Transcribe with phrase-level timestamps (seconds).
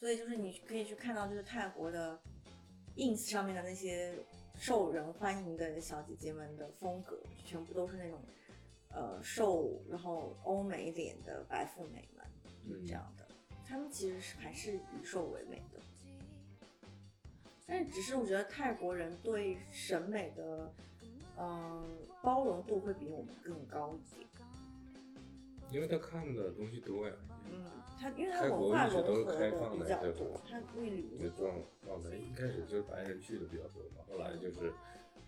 [0.00, 2.18] 所以就是你可以去看到，就是泰国的
[2.96, 4.14] ins 上面的那些
[4.56, 8.18] 受人欢迎的小姐姐们的风格，全部都是那种
[8.88, 12.24] 呃瘦，然后欧美脸的白富美们，
[12.66, 13.28] 就是这样的。
[13.66, 15.78] 她们其实是还是以瘦为美的，
[17.66, 20.72] 但只是我觉得泰国人对审美的
[21.42, 21.86] 嗯、
[22.22, 24.29] 包容度会比我们更高一点。
[25.70, 27.14] 因为他看的东西多呀，
[27.50, 27.64] 嗯，
[27.98, 31.54] 他因为它泰国文化一直都是融合的开放的比较多，它会旅游那状
[31.84, 34.72] 状态一开始就是白人去的比较多嘛，后来就是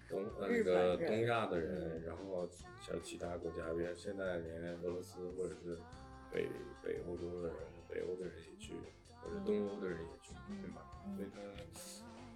[0.09, 2.49] 东呃那个东亚的人，嗯然后
[2.81, 5.79] 像其他国家，比如现在连俄罗斯或者是
[6.33, 6.49] 北
[6.83, 7.57] 北欧洲的人、
[7.89, 8.75] 北欧的人也去，
[9.23, 10.83] 或者东欧的人也去，对吧？
[11.07, 11.41] 嗯所以它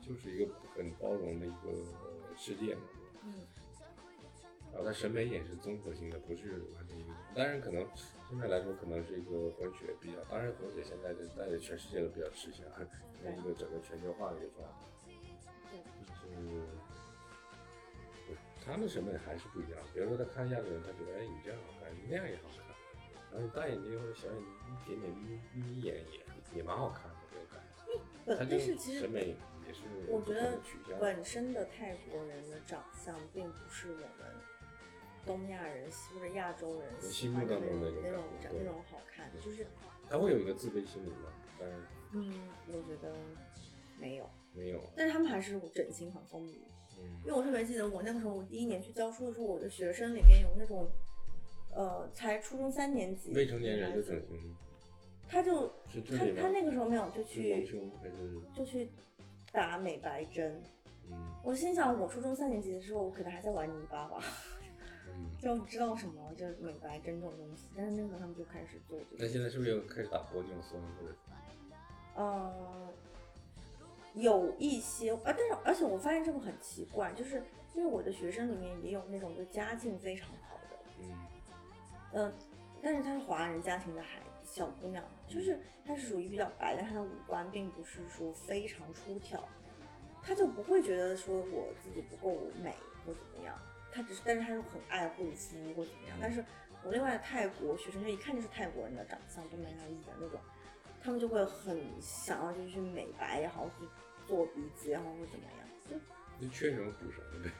[0.01, 1.73] 就是一个很包容的一个
[2.37, 2.83] 世界嘛。
[3.25, 3.33] 嗯
[4.77, 7.09] 然后他审美也是综合性的，不是完全一个。
[7.35, 7.80] 当然，可能
[8.29, 10.21] 现在来说，可能是一个混血比较。
[10.29, 12.66] 当然，混血现在是在全世界都比较吃香，
[13.25, 14.85] 因为一个整个全球化的一个状态。
[15.73, 16.60] 对就是
[18.29, 19.80] 对他们审美还是不一样。
[19.95, 22.60] 比如说，他看亚洲人，他觉得哎，你这样好看，你那样也好看。
[23.32, 26.21] 然后你大眼睛或者小眼睛，一点点眯眯眼也
[26.59, 28.59] 也蛮好看的这种感觉。
[28.59, 29.35] 是其实审美
[29.66, 30.60] 也是我觉得。
[31.01, 34.09] 本身的泰国人的长相并不是我们
[35.27, 39.66] 东亚人或者亚洲人心目当中的那种那种好看，就是
[40.09, 41.32] 他会有一个自卑心理吧？
[41.59, 41.74] 但是
[42.13, 42.32] 嗯，
[42.69, 43.13] 我觉得
[43.99, 44.80] 没有，没有。
[44.97, 46.52] 但是他们还是整形很风靡。
[46.99, 50.88] 嗯因为我特别记得我那个时候，我第一年去教书的时候，我的学生里面有那种，
[51.74, 54.57] 呃，才初中三年级未成年人就整形，
[55.29, 55.69] 他就
[56.09, 56.43] 他？
[56.43, 57.69] 他那个时候没有，就去？
[58.54, 58.88] 就去
[59.52, 60.63] 打美白针。
[61.10, 64.19] 嗯我心想，我初中三年级的时候，我可能还在玩泥巴吧，
[65.17, 65.31] 嗯。
[65.41, 67.69] 就不知道什么就是美白针这种东西。
[67.77, 71.15] 但是那个时候他们就开始做这个，那现在是不是又开始打玻尿酸或者？
[72.15, 72.93] 呃，
[74.15, 77.43] 有一些啊，但是而且我发现这个很奇怪，就是
[77.75, 81.12] 因为我的学生里面也有那种就家境非常好的，嗯
[82.12, 82.32] 呃，
[82.82, 89.47] 但是她是华人家庭的孩子，小姑娘，就是她是属于比较白，但她的五官并不是说非常出挑，
[90.22, 92.75] 她就不会觉得说我自己不够美
[93.05, 93.55] 或怎么样，
[93.96, 96.18] 她只是，但是他又很爱护肤或怎么样。
[96.20, 96.44] 但是
[96.84, 100.38] 我另外的泰国学生就一看就是泰国人的长相，东南亚裔的那种，
[101.02, 103.86] 他们就会很想要就是去美白也好，去
[104.26, 107.50] 做鼻子也好或怎么样，就就缺什么补什么呗，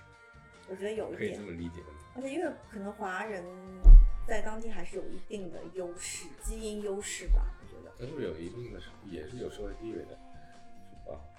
[0.69, 1.80] 我觉得有一点可以这么理解？
[2.14, 3.42] 而且因为可能华人
[4.28, 7.91] 在当地还是有一定的优势，基因优势吧，我觉得。
[7.98, 10.18] 但是有一定的，也是有社会地位的？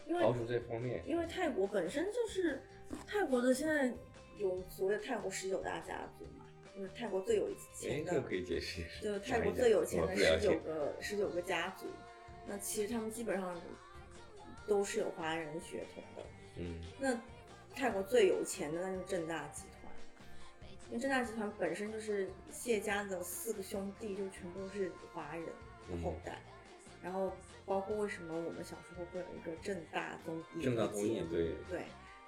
[0.08, 2.64] 因为刨除这方面，因为泰国本身就是
[3.06, 3.94] 泰国的，现在
[4.38, 9.04] 有所谓的泰国十九大家族嘛，就是泰国最有哎，钱的，这个可以解释解释。
[9.04, 11.86] 就是泰国最有钱的十九个十九个家族。
[12.48, 13.60] 那其实他们基本上
[14.66, 16.24] 都是有华人血统的。
[16.60, 17.20] 嗯那
[17.76, 19.94] 泰国最有钱的那就是正大集团，
[20.88, 26.42] 因为正大集团本身就是谢家的四个兄弟，就全部都是华人的后代。
[27.04, 27.32] 然后
[27.66, 31.82] 包括为什么我们小时候会有一个正大综艺正大综艺对对，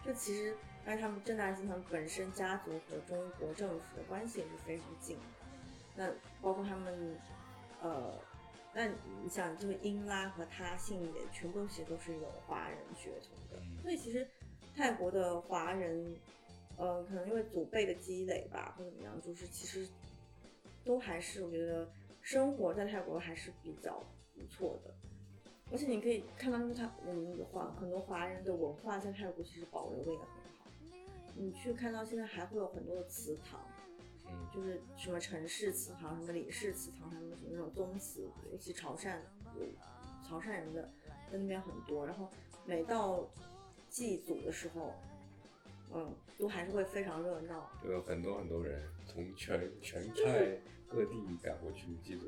[0.05, 0.55] 就其实
[0.85, 5.23] 但是他们正大集团本身家族和中国政府的关系也是非常近的。
[5.95, 6.11] 那
[6.41, 7.17] 包括他们
[7.81, 8.13] 呃。
[8.71, 14.25] 那你想，就是英拉和他姓也全部其实都是有华人血统的，嗯所以其实
[14.75, 16.15] 泰国的华人，
[16.77, 19.89] 呃，可能因为祖辈的积累吧，或者怎么样，就是其实
[20.85, 21.89] 都还是我觉得
[22.21, 24.03] 生活在泰国还是比较
[24.35, 24.93] 不错的。
[25.71, 30.33] 而且你可以看到，就是他我们的华很多华人的文化在泰国其实保留的也很好。
[31.35, 33.59] 你去看到现在还会有很多的祠堂，
[34.27, 39.19] 嗯就是什么城市祠堂、什么李氏祠堂，他们什么那种宗祠，尤其潮汕
[39.57, 39.65] 有
[40.27, 40.81] 潮汕人的
[41.31, 42.05] 在那边很多。
[42.05, 42.27] 然后
[42.65, 43.25] 每到
[43.89, 44.93] 祭祖的时候，
[45.93, 47.69] 嗯，都还是会非常热闹。
[47.83, 50.57] 就有很多很多人从全全泰
[50.89, 52.27] 各地赶过去祭祖。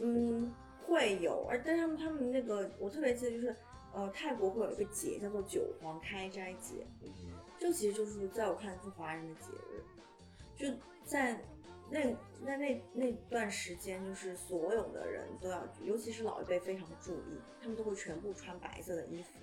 [0.00, 0.52] 嗯，
[0.86, 3.56] 会有，而但是他们他们那个我特别记得就是，
[3.92, 7.12] 呃，泰国会有一个节叫做九皇开斋节，嗯。
[7.58, 9.84] 这其实就是在我看来是华人的节日，
[10.56, 11.40] 就在
[11.88, 12.00] 那
[12.40, 19.38] 那那那段时间，就是所有的人都要，尤其是老一辈非常注意，他们都会全部穿白色的衣服，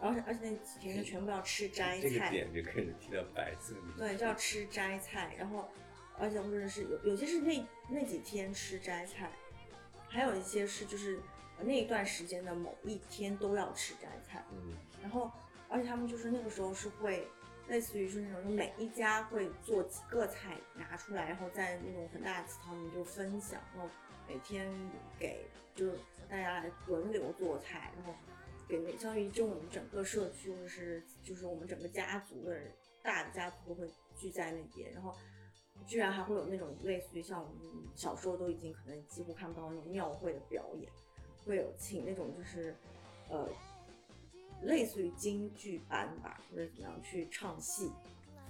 [0.00, 3.80] 而且而且那几天就全部要吃斋这个菜，点就开始提到白色的。
[3.98, 5.68] 对，就要吃斋菜，然后
[6.18, 9.30] 而且或者是有有些是那那几天吃斋菜，
[10.08, 11.20] 还有一些是就是
[11.58, 14.74] 呃那一段时间的某一天都要吃斋菜，嗯。
[15.02, 15.30] 然后
[15.68, 17.28] 而且他们就是那个时候是会
[17.68, 23.88] 类似于是那种就每一家会做几个菜拿出来，然后在那种很大的祠堂里面就分享，然后
[24.28, 24.68] 每天
[25.18, 25.44] 给
[25.74, 25.98] 就是
[26.28, 28.14] 大家来轮流做菜，然后
[28.68, 35.16] 给那相当于就我们整个社区或者是就是我们整个家族的人，大的家族都会聚在那边，然后
[35.86, 37.56] 居然还会有那种类似于像我们
[37.94, 40.90] 小时候都已经可能几乎看不到那种庙会的表演，
[41.44, 42.74] 会有请那种就是
[43.28, 43.48] 呃
[44.62, 47.92] 类似于京剧班吧，或者怎么样去唱戏。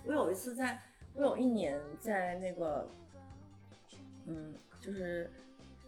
[0.05, 0.81] 我有一次在，
[1.15, 2.89] 我有一年在那个，
[4.25, 5.31] 嗯，就是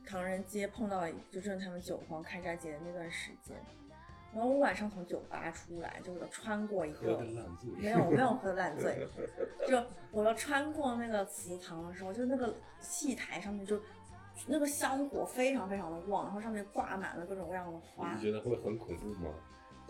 [0.07, 3.57] 唐人街碰到，就正是他们酒坊开斋节的那段时间。
[4.33, 7.19] 然后我晚上从酒吧出来，就是穿过一个，
[7.79, 9.09] 没有没有喝烂醉，
[9.67, 13.81] 就我要穿过那个祠堂的时候，就那个戏台上面就
[14.47, 18.15] 那个香火非常非常的旺，然后上面挂满了各种各样的花。
[18.15, 19.31] 你觉得会很恐怖吗？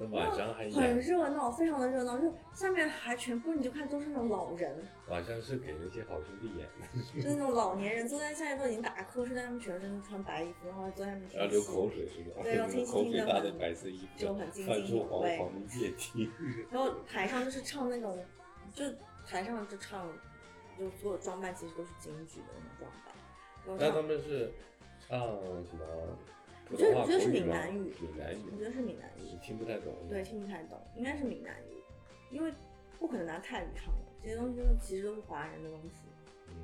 [0.06, 4.72] 晚上还很热闹，非常的热闹，就下面还全部你就看都是那种老人。
[5.08, 12.42] 晚上是给那些好兄弟演的，就那种老年人坐在下面都已经打瞌睡，但他们全身都穿白衣服，然后坐在那边然后流口水是吧？
[12.44, 15.36] 对，然后听口水大的白色衣服，就很津津有味。
[15.36, 16.30] 黄黄的液体。
[16.70, 18.16] 然后台上就是唱那种，
[18.72, 18.84] 就
[19.26, 20.08] 台上就唱，
[20.78, 23.14] 就所有装扮其实都是京剧的那种装扮。
[23.78, 24.52] 那他们是
[25.08, 25.18] 唱
[25.66, 26.16] 什么？
[26.70, 29.94] 我觉得我觉得是闽南语，闽南语，我觉得是闽南语，你听不太懂。
[30.08, 31.82] 对，听不太懂，应该是闽南语，
[32.30, 32.52] 因为
[32.98, 36.08] 不可能拿泰语唱的，这些东西其实都是华人的东西。
[36.48, 36.54] 嗯，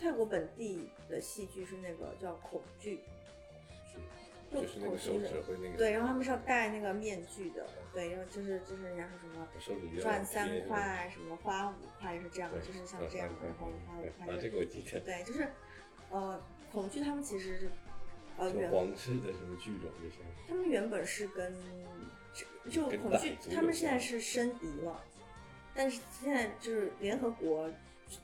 [0.00, 3.00] 泰国本地的戏剧是那个叫口剧，
[3.92, 3.98] 是，
[4.50, 5.76] 就是那个手指会那个。
[5.76, 14.34] 对，然后他们是要戴那个面具的，对，然后就是就是人家说什么赚三块，什么花五块是这样，就是像这样的，然后花五块。
[14.34, 15.00] 啊，这个我记得。
[15.00, 15.46] 对，就是
[16.10, 16.40] 呃，
[16.72, 17.70] 恐惧他们其实
[18.50, 18.58] 是。
[18.58, 20.16] 呃，皇室的什么剧种这些？
[20.48, 21.54] 他们原本是跟
[22.70, 25.02] 就恐惧，他们现在是申遗了，
[25.74, 27.70] 但是现在就是联合国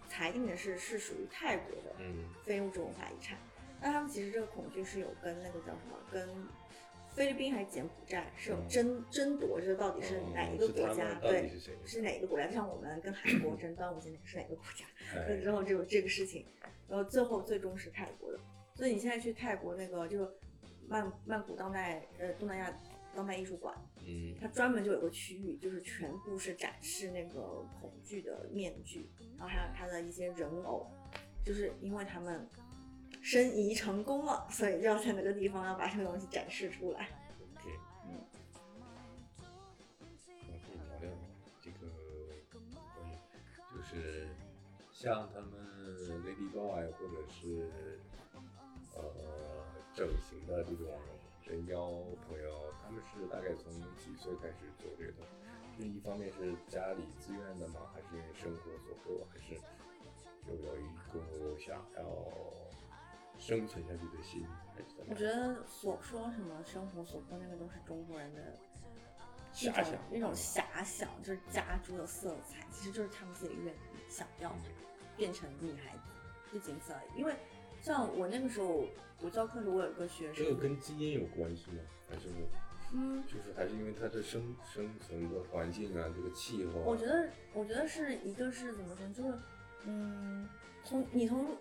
[0.09, 1.97] 裁定的是是属于泰国的
[2.45, 3.39] 非物质文化遗产。
[3.81, 6.29] 那他们其实这个恐惧是有跟那个叫什么，跟
[7.15, 11.15] 菲律宾还是柬埔寨是有争争夺，这到底是哪一个国家？
[11.21, 11.51] 对，
[11.85, 12.47] 是哪个国家？
[12.47, 14.85] 就像我们跟韩国争 端午节是哪个国家？
[15.41, 16.45] 之后就这个事情，
[16.89, 18.39] 然后最后最终是泰国的。
[18.79, 20.31] 所以你现在去泰国那个就
[20.87, 22.73] 曼曼谷当代呃东南亚
[23.13, 23.75] 当代艺术馆，
[24.07, 30.87] 嗯，它专门就有个区域，就是全部是展示那个恐惧的面具，然后还有它的一些人偶，
[31.45, 32.49] 就是因为他们
[33.21, 37.09] 申遗成功了，所以就要在那个地方要把这个东西展示出来。
[37.57, 37.69] OK，
[38.07, 38.15] 嗯，
[39.41, 41.11] 我可以聊聊
[41.61, 41.89] 这个
[42.95, 43.13] 关于
[43.77, 44.29] 就是
[44.93, 45.51] 像他们
[46.23, 47.98] Lady Boy 或者是。
[49.99, 50.87] 呃，整形的这种
[51.45, 51.91] 人妖
[52.29, 55.25] 朋友，他们是大概从几岁开始做这个？
[55.77, 57.81] 是一方面是家里自愿的吗？
[57.93, 59.27] 还是因为生活所迫？
[59.33, 59.55] 还是
[60.47, 62.03] 就有一个想要
[63.39, 64.47] 生存下去的心？
[64.75, 67.79] 还是我觉得所说什么生活所迫，那个都是。
[67.87, 68.55] 中国人的
[69.53, 71.41] 遐想，那种遐想就是。
[71.51, 73.09] 加诸的色彩，其实就是。
[73.09, 73.79] 他们自己愿意
[74.09, 74.55] 想要
[75.17, 76.03] 变成女孩子，
[76.53, 77.19] 就仅此而已。
[77.19, 77.35] 因为
[77.83, 78.85] 像我那个时候，
[79.23, 81.83] 我教课时，我有个学生，这个跟基因有关系吗？
[82.09, 82.29] 还是，
[82.93, 86.81] 嗯，就是还是因为他的生生存的环境啊，这个气候。
[86.81, 89.39] 我觉得，我觉得是一个是怎么说，就是，
[89.87, 90.49] 嗯，
[90.85, 91.57] 从你从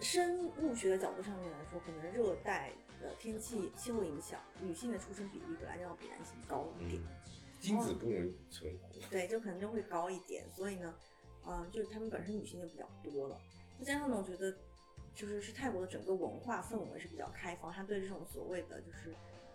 [0.00, 7.02] 生物学的角度上面来说，可能热带的天气气候影响，女性的出生比例本来就要比男性高一点，
[7.60, 8.88] 精子不容易存活。
[9.10, 10.94] 对，就可能就会高一点，所以呢，
[11.46, 13.38] 嗯，就是他们本身女性就比较多了，
[13.78, 14.56] 再加上呢，我觉得。
[15.16, 19.14] 就是是泰国的整个文化氛围是比较开放，他对这种所谓的就是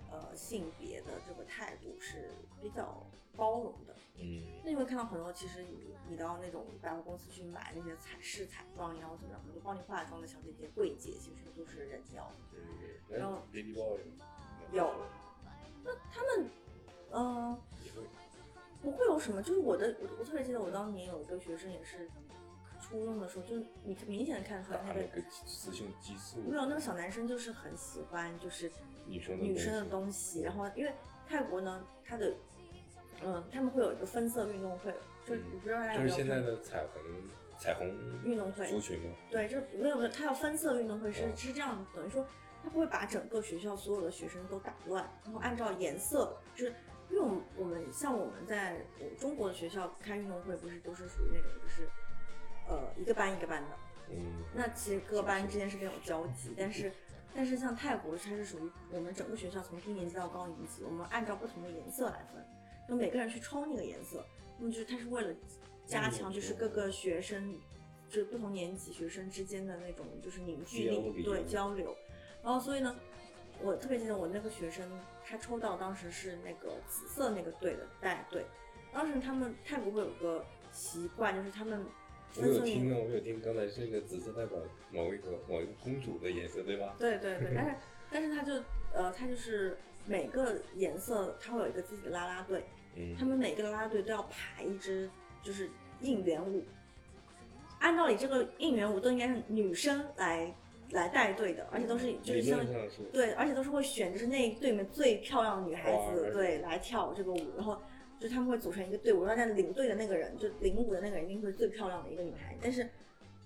[0.10, 3.06] 呃性别的这个态度是比较
[3.38, 3.96] 包容的。
[4.16, 12.30] 嗯，那你会看到很多，其实你你到那种百货公司去买那些彩饰彩妆呀或怎么样，就帮你化妆的小姐姐、柜姐，其实都是人妖。
[13.08, 14.00] 然后 Baby Boy
[14.72, 14.92] 有，
[15.84, 16.50] 那他们
[17.12, 17.58] 呃
[18.82, 22.10] 不会有什么，就是我的我我特别记得我当年有一个学生也是。
[22.92, 23.56] 初中的时候，就
[23.86, 25.02] 你明显的看出来他的
[25.46, 28.70] 雌性激素，没有那个小男生就是很喜欢就是
[29.08, 30.94] 女生女生的东西，然后因为
[31.26, 32.36] 泰国呢，它的
[33.24, 34.94] 嗯他们会有一个分色运动会，
[35.26, 36.10] 就你不知道大家有没有？
[36.10, 37.02] 就是现在的彩虹
[37.58, 37.88] 彩虹
[38.26, 39.16] 运动会族群吗？
[39.30, 42.28] 对，就没有没有，他要分色运动会是是这样，等于说
[42.62, 46.74] 他不会把整个学校所有的学生都打乱，然后按照颜色，就是
[47.10, 48.86] 因为我们我们像我们在
[49.18, 51.88] 中国的学校开运动会，不是都是属于那种就是。
[52.72, 53.70] 呃，一个班一个班的，
[54.12, 56.90] 嗯，那其实各班之间是没有交集，但是，
[57.36, 62.42] 但是像泰国，它是属于我们整个学校从低年级到高年级，我们按照不同的颜色来分，
[62.88, 64.26] 就每个人去抽那个颜色，
[64.58, 65.36] 那么就是它是为了
[65.86, 67.60] 加强就是各个学生，
[68.08, 71.94] 就是不同年级学生之间的那种就是凝聚力，对交流，
[72.42, 72.96] 然后所以呢，
[73.62, 74.90] 我特别记得我那个学生，
[75.26, 78.46] 他抽到当时是那个紫色那个队的带队。
[78.94, 81.86] 当时他们泰国会有个习惯，就是他们
[82.40, 84.58] 我有听呢，我有听，刚才这个紫色代表
[84.92, 86.96] 某一个某一个公主的颜色，对吧？
[86.98, 87.76] 对对对，但是
[88.12, 88.54] 但是他就
[88.94, 92.64] 呃，他就是每个颜色他会有一个自己的啦啦队，
[92.96, 95.10] 嗯，他们每个啦啦队都要排一支
[95.44, 95.70] 就是
[96.02, 96.64] 应援舞。
[97.80, 100.54] 按道理，这个应援舞都应该是女生来
[100.92, 102.60] 来带队的，而且都是就是像
[103.12, 107.82] 对，而且都是会选就是那一队里面最漂亮的女孩子对来跳这个舞，然后
[108.22, 112.88] 就是他们会组成一个队伍，然后但领队的那个人就领舞的那个人一定会是最漂亮的一个女孩，但是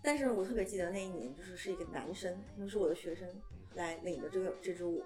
[0.02, 3.26] 但是我特别记得那一年就是是一个男生，就是我的学生
[3.76, 5.02] 来领的这个这支舞，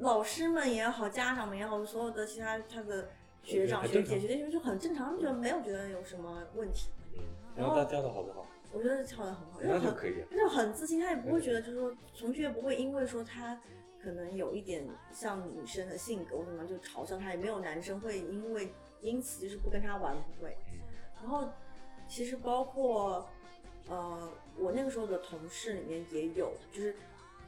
[0.00, 3.10] 老师们也好，家长们也好，所有的其他他的
[3.42, 7.20] 学长学姐学弟学妹就很正常，他们觉得没有觉得有什么问题，嗯，
[7.54, 8.46] 然后他跳的好不好？
[8.72, 13.60] 我觉得跳的很好，因为很那就可以就很自信，他也不会觉得就是说同学不会因为说他
[14.04, 18.68] 可能有一点像女生的性格或什么就嘲笑他，也没有男生会因为
[19.00, 20.54] 因此就是不跟他玩，不会。
[21.16, 21.48] 然后
[22.06, 23.26] 其实包括
[23.88, 26.94] 呃我那个时候的同事里面也有，就是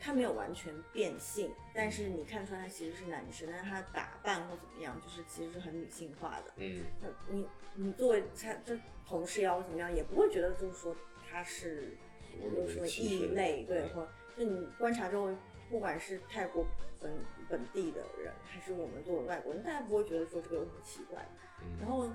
[0.01, 6.53] 他没有完全变性，但是你看出来他其实是男生，但是他打扮或怎么样，就是其实是很女性化的。
[6.57, 10.97] 嗯，那你你作为他这同事呀或怎么样，也不会觉得就是说
[11.31, 11.99] 他是
[12.43, 14.09] 有什么异类，对，嗯或
[14.39, 15.35] 就你观察周围，
[15.71, 16.65] 不管是泰国
[17.01, 17.13] 本
[17.49, 21.27] 本地的人，还是我们作为外国人，大家不会觉得说这个有什么奇怪。
[21.63, 22.09] 嗯然后，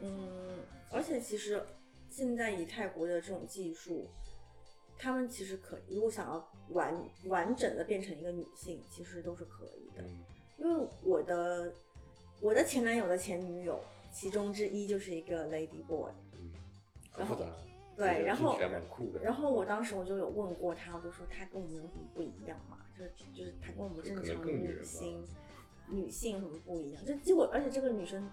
[0.00, 0.58] 嗯，
[0.90, 1.62] 而且其实
[2.08, 4.08] 现在以泰国的这种技术，
[4.98, 6.94] 他们其实可如果想要完
[7.26, 10.02] 完整的变成一个女性，其实都是可以的。
[10.02, 10.24] 嗯
[10.58, 11.72] 因为我的
[12.42, 13.80] 我的前男友的前女友，
[14.12, 16.12] 其中之一就是一个 lady boy。
[16.34, 16.52] 嗯，
[17.16, 17.69] 然后很复杂。
[18.06, 18.58] 对然后。
[19.22, 22.78] 然后我当时我就有问过他，我就说他跟我们有什么不一样嘛？
[22.96, 25.26] 就是就是他跟我们正常更女性
[25.88, 27.04] 女性什么不一样？
[27.04, 28.28] 就结果而且这个女生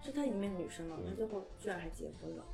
[0.00, 2.44] 是她里面的女生了，她嗯最后居然还结婚了。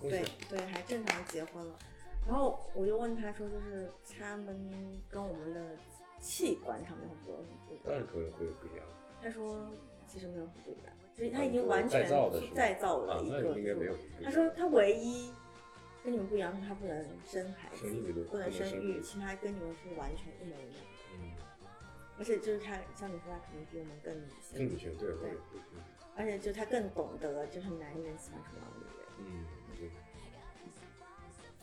[0.00, 0.24] 对。
[0.48, 1.78] 对，还正常结婚了。
[2.26, 5.76] 然后我就问他说，就是他们跟我们的
[6.20, 7.84] 器官上面会不会有什么不一样？
[7.86, 8.84] 当然可能会有不一样。
[9.22, 9.70] 他说
[10.06, 13.96] 其实没有什么不一样，就是他已经完全再造的是再造啊了，一个。
[14.22, 15.32] 他说他唯一
[16.06, 17.84] 跟你们不一样，是他不能生孩子
[18.30, 19.00] 不能生育，育。
[19.00, 20.84] 其他跟你们是完全一模一样。
[21.18, 21.32] 嗯，
[22.16, 25.34] 而且就是他，像你说，他可能比我们更女性，更女性对，会有。
[26.14, 29.06] 而且就他更懂得，就是男人喜欢什么样的女人。
[29.18, 29.46] 嗯，
[29.76, 29.90] 对。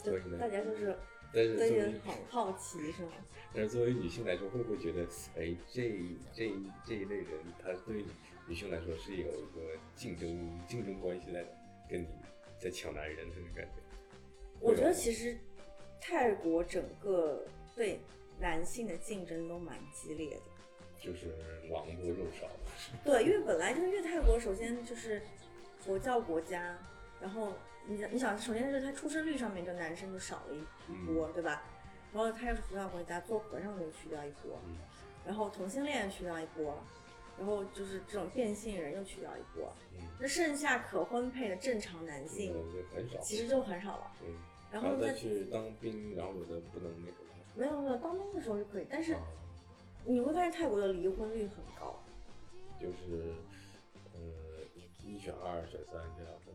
[0.04, 0.98] 所以就呢大家就是
[1.34, 3.14] 但是对作为很好奇，是吗？
[3.54, 5.08] 但是作为女性来说，会不会觉得，
[5.38, 5.90] 哎，这
[6.34, 6.52] 这
[6.84, 7.30] 这一类人，
[7.62, 8.04] 他对
[8.46, 11.46] 女性来说是有一个竞争竞争关系在，
[11.90, 12.08] 跟你
[12.60, 13.83] 在抢男人这种感觉？
[14.63, 15.38] 我觉得其实
[16.00, 18.00] 泰国整个对
[18.39, 20.41] 男性的竞争都蛮激烈的。
[21.00, 21.27] 就是
[21.70, 22.48] 狼多肉少，
[23.03, 25.22] 对，因为本来就是因为泰国首先就是
[25.82, 26.77] 佛教国家，
[27.20, 27.51] 然后
[27.86, 31.62] 你想你想，首先就是他出生率上面就男生就少了一波，对吧？
[32.13, 34.77] 然后他又是佛教国家，做和尚的又去掉一波，嗯
[35.25, 36.77] 然后同性恋去掉一波，
[37.38, 42.55] 然后就是这种变性人又去掉一波，嗯，那剩下可婚配的正常男性
[43.22, 44.12] 其实就很少了。
[44.25, 44.36] 嗯，
[44.74, 47.13] 然后再去当兵，然后有的不能那个
[47.56, 49.22] 没有没有当兵的时候是可以，但是啊，
[50.03, 52.00] 你会发现泰国的离婚率很高。
[52.80, 53.36] 就是
[54.13, 54.20] 呃
[55.06, 56.51] 一选二选三这样的，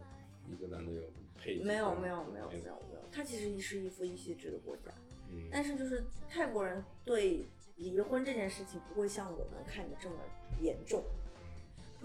[0.52, 1.02] 一个男的有
[1.38, 4.90] 配没有没有没有没没有没有，他其实是一夫一妻制的国家，
[5.30, 7.46] 嗯，但是就是泰国人对
[7.76, 10.16] 离婚这件事情不会像我们看的这么
[10.60, 11.02] 严重，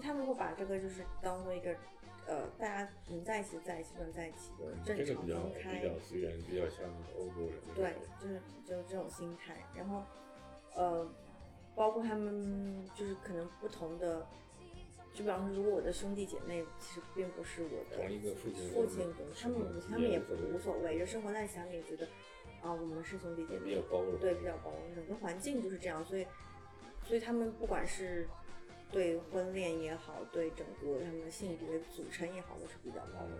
[0.00, 1.76] 他们会把这个就是当做一个
[2.26, 5.74] 呃大家能在一起在一起，不能在一起就正常这个比较分开。
[5.78, 6.84] 比，较比较像
[7.18, 10.02] 欧洲人对，就是就是这种心态，然后
[10.74, 11.08] 呃
[11.74, 14.26] 包括他们就是可能不同的。
[15.12, 19.06] 就比方说，如果我的兄弟姐妹其实并不是我的同一个父亲父亲
[19.40, 22.04] 他们母亲他们也不无所谓，就生活在一起，他们也觉得
[22.60, 23.64] 啊，我们是兄弟姐妹。
[23.66, 26.26] 比较，包容，对，比较包容，整个环境就是这样，所以，
[27.04, 28.28] 所以他们不管是
[28.94, 33.32] 对婚恋也好，对整个他们的性别组成也好，都是比较包容。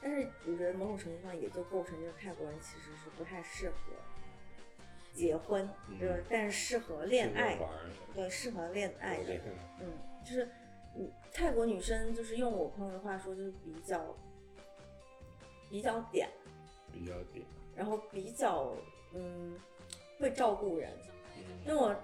[0.00, 3.76] 但是我觉得某种程度上也就构成，就是泰国人其实是不太适合
[5.12, 7.58] 结婚，嗯就但是适合恋爱，
[8.14, 9.38] 对，适合恋爱的
[9.78, 9.92] 嗯，
[10.24, 10.48] 就是
[10.96, 14.02] 嗯，泰国女生就是用我朋友的话说，就是比较
[15.68, 16.26] 比较嗲，
[16.90, 17.42] 比较嗲，
[17.76, 18.74] 然后比较
[19.12, 19.60] 嗯
[20.18, 20.90] 会照顾人。
[21.36, 21.94] 嗯，用我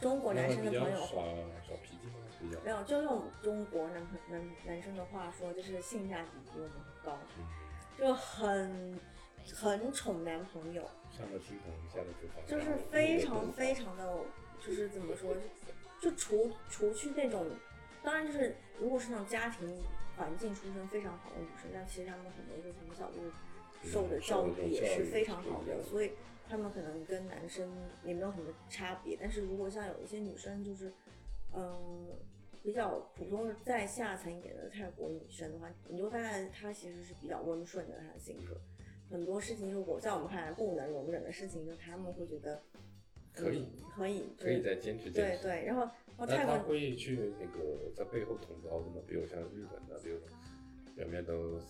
[0.00, 1.24] 中国男生的朋友耍
[1.66, 2.14] 耍脾气吗？
[2.44, 2.60] 比较。
[2.62, 6.72] 没有，就用中国男朋男男生的话说，就是性价比比我们
[7.04, 7.44] 高，嗯。
[7.96, 8.98] 就很
[9.54, 10.82] 很宠男朋友，
[12.44, 14.18] 就是非常非常的，
[14.60, 15.32] 就是怎么说，
[16.00, 17.46] 就除除去那种，
[18.02, 19.80] 当然就是如果是那种家庭
[20.16, 23.30] 环境出身非常好的女生，但其实她们很多就从小就是
[23.88, 26.14] 受的教育也是非常好的，所以
[26.48, 27.72] 她们可能跟男生
[28.02, 29.16] 也没有什么差别。
[29.20, 30.92] 但是如果像有一些女生就是，
[31.52, 32.08] 嗯。
[32.64, 38.58] 比较普通在下层一点的泰国女生的话，你就发现她其实是比较温顺的，她的性格，
[39.10, 42.62] 很多事情如果在我们看来不能容忍的事情，就他们会觉得
[43.34, 45.42] 可以，可以，可以再坚持坚持。
[45.42, 48.96] 对对，然后那他会去那个在背后捅刀子吗？
[49.06, 50.18] 比如像日本的，比如
[50.96, 51.60] 表面都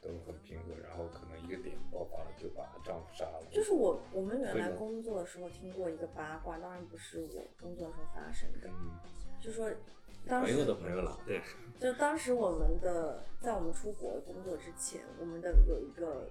[0.00, 3.44] 都很平和，然后可能一个点爆发了就把丈夫杀了。
[3.50, 8.70] 就是我我们原来工作的时候听过一个八卦，当然不是我工作的时候发生的。
[9.40, 9.70] 就说，
[10.26, 11.40] 朋友的朋友了，对。
[11.80, 16.28] 就当时我们的在我们出国工作之前，我们的有一个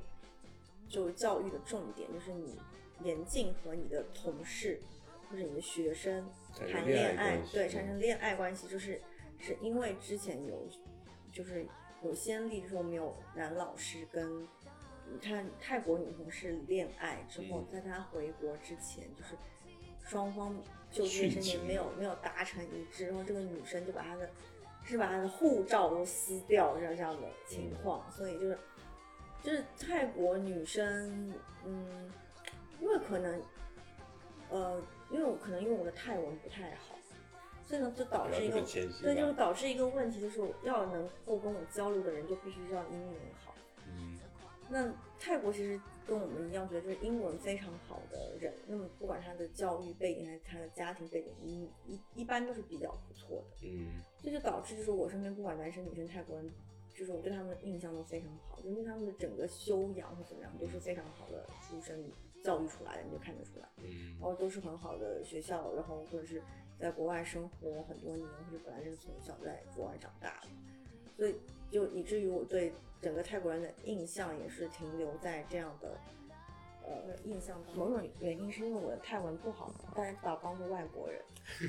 [0.89, 2.59] 就教育的重点，就是你
[3.01, 4.81] 严禁和你的同事
[5.29, 9.01] 或者你的学生谈恋爱，对，产生恋爱关系，就是
[9.39, 10.67] 是因为之前有
[11.31, 11.65] 就是
[12.03, 14.45] 有先例，就是我们有男老师跟
[15.09, 19.37] 你看泰国女同事恋爱之后，在他回国之前，就是
[20.03, 20.61] 双方。
[20.91, 24.29] 就这件事情没有没有达成一致，然后这个女生就把她的，
[24.83, 28.57] 是把她的护照都撕掉，这样这样的情况，所以就是
[29.43, 31.33] 就是泰国女生，
[31.65, 32.11] 嗯，
[32.79, 33.41] 因为可能，
[34.49, 36.95] 呃，因为我可能因为我的泰文不太好，
[37.65, 38.61] 所以呢就导致一个
[39.01, 43.15] 对，就是导致一个问题，就是要能够跟我交流的人就必须要英文
[43.45, 43.53] 好。
[43.87, 44.17] 嗯，
[44.69, 45.79] 那泰国其实。
[46.07, 53.67] 跟我们一样，觉得就是英文非常好的人，那么不管他的教育背景还是他的家庭背景，一一一般都是比较不错的。
[53.67, 56.49] 嗯，这就导致就是我身边不管男生女生泰国人，
[56.95, 62.09] 就是我对他们的印象都非常好，因为他们的整个修养或怎么样都是非常好的出身
[62.41, 63.67] 教育出来的，你就看得出来。
[63.83, 66.41] 嗯，然后都是很好的学校，然后或者是
[66.79, 70.47] 在国外生活很多年，或者本来就是从小在国外长大的，
[71.17, 71.35] 所以
[71.69, 72.71] 就以至于我对。
[73.01, 75.97] 整个泰国人的印象也是停留在这样的
[76.83, 77.61] 呃印象。
[77.75, 81.21] 某种原因是因为我的泰文不好，大家把我当做外国人，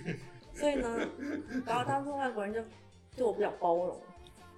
[0.55, 0.99] 所以呢，
[1.67, 2.63] 把我当做外国人就
[3.17, 4.01] 对我比较包容。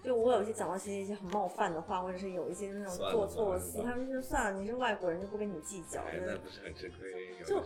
[0.03, 6.03] 就我有些讲到一些一些很冒犯的话，或者是有一些那种做错事，他们就算了，你是外国人就不跟你计较。
[6.27, 7.45] 那不是很吃亏？
[7.45, 7.63] 就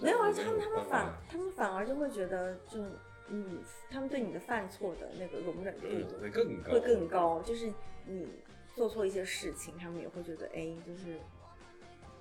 [0.00, 2.82] 没有啊，他们他们反他们反而就会觉得就。
[3.30, 5.86] 嗯，他们对你的犯错的那个容忍度
[6.20, 7.40] 会更高，会更高。
[7.42, 7.72] 就是
[8.06, 8.26] 你
[8.74, 11.18] 做错一些事情，他们也会觉得，哎，就是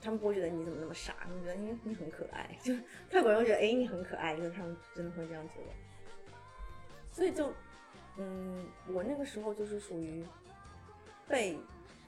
[0.02, 2.56] 他们不会觉得你怎么那么傻，他们觉得你你很可爱。
[2.62, 2.74] 就
[3.10, 6.32] 泰国人会觉得，哎，你很可爱，就是他们真的会这样觉得。
[7.12, 7.52] 所以就，
[8.18, 10.24] 嗯，我那个时候就是属于
[11.28, 11.58] 被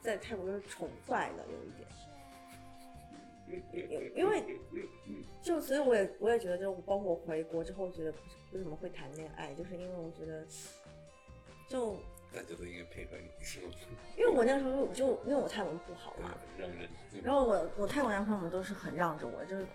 [0.02, 1.88] 在泰国就是宠坏了，有一点。
[4.16, 4.44] 因为
[5.42, 8.14] 就所以我也我也觉得，就包括我回国之后，觉得
[8.52, 10.46] 不怎么会谈恋爱，就是因为我觉得
[11.68, 11.96] 就
[12.32, 13.72] 大家都应该配合你，是吗？
[14.18, 16.90] 因为我那时候就因为我泰文不好嘛，让人。
[17.24, 19.66] 然后我我泰国男朋友们都是很让着我，就是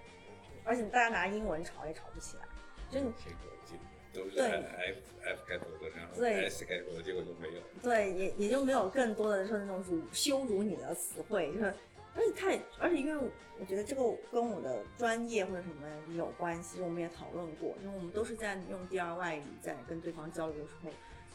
[0.63, 2.47] 而且大家拿英文吵也吵不起来，
[2.91, 3.13] 就你
[4.13, 7.61] 都是 F F 开头的，然后 S 开头的结果就没有。
[7.83, 11.75] 对，也也就没有更多的说那种辱羞辱你的词汇，就是。
[12.17, 20.91] 而且太，而且因为我觉得这个跟我的专业或者什么有关系，我们也讨论过，因为我们都是在用第二外语在跟对方交流的时候，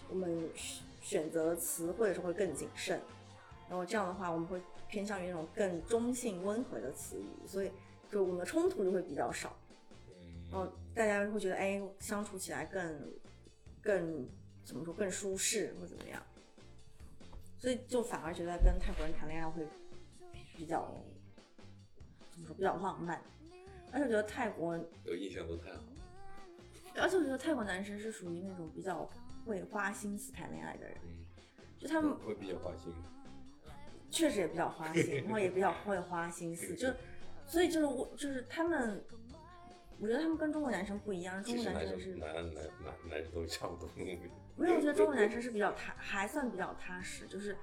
[0.10, 0.50] 我们
[1.02, 3.02] 选择词汇的时候会更谨慎，
[3.70, 7.72] 然后这样的话我们会偏向于那种更中性温和的词语，所以
[8.10, 9.54] 就我们的冲突就会比较少，
[10.50, 13.14] 然后大家会觉得哎相处起来更
[13.82, 14.28] 更
[14.64, 16.24] 怎么说更舒适或怎么样，
[17.58, 19.68] 所以就反而觉得跟泰国人谈恋爱会。
[20.60, 20.94] 比较
[22.32, 22.54] 怎么说？
[22.54, 23.22] 比较浪漫，
[23.94, 25.80] 而且我觉得泰国有印象都太好。
[26.98, 29.10] 而且我觉得泰国男生是属于那种比较
[29.46, 30.98] 会花心思谈恋爱的人，
[31.78, 32.94] 就他们会比较花心，
[34.12, 36.90] 确实也比较花心，然后也比较会花心思，就
[37.48, 39.02] 所以就是我就是他们，
[39.98, 43.90] 我觉得他们跟中国男生不一样，中国男生是男男男男生都差不多。
[44.58, 47.56] 没有，我觉得中国男生是比较踏，还算比较踏实，就是。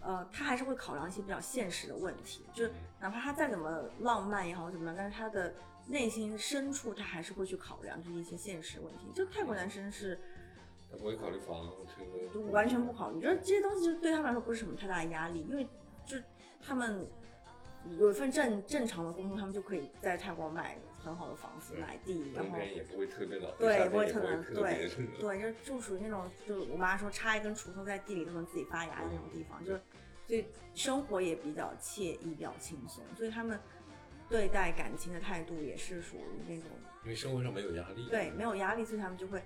[0.00, 5.52] 呃，他还是会考量一些比较现实的问题，就是哪怕他再怎么浪漫也好怎么样，但是他的
[5.86, 9.10] 内心深处他还是会去考量这一些现实问题。
[9.14, 10.18] 就泰国男生是，
[10.90, 11.66] 他不会考虑房
[12.32, 15.66] 车，完全不考虑，就是这些东西就对他们来说不是什么太大的压力，因为
[16.06, 16.16] 就
[16.60, 17.06] 他们
[17.98, 20.78] 有一份正正常的工作，他们就可以在泰国买
[21.08, 29.78] 很好的房子、买地，然后也不会特别老，对，也不会特别对对，就就属于那种，就我妈说插一根锄头在地里都能自己发芽的那种地方，就。
[30.26, 30.44] 所以
[30.74, 33.58] 生活也比较惬意、比较轻松，所以他们
[34.28, 36.68] 对待感情的态度也是属于那种
[37.02, 38.06] 因为生活上没有压力。
[38.10, 39.42] 对没有压力，所以他们就会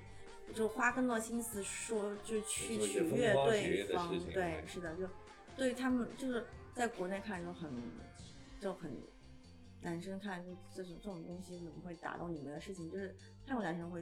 [0.53, 5.09] 就花更多心思说，就去取悦对方对，是的，就
[5.57, 6.44] 对他们就是
[6.75, 7.70] 在国内看就很
[8.59, 8.90] 就很
[9.83, 13.14] 男生看就这种这种东西怎么会打动你们的事情，就是
[13.47, 14.01] 泰国男生会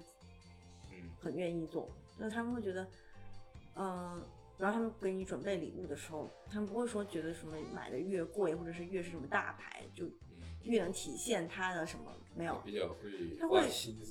[0.91, 2.87] 嗯，很愿意做，就是他们会觉得，
[3.75, 4.23] 嗯、
[4.59, 10.05] 然后他们给你准备礼物的时候，他们不会说觉得什么买的越贵或者是越是什么大牌就
[10.63, 13.67] 越能体现他的什么没有，比较会他会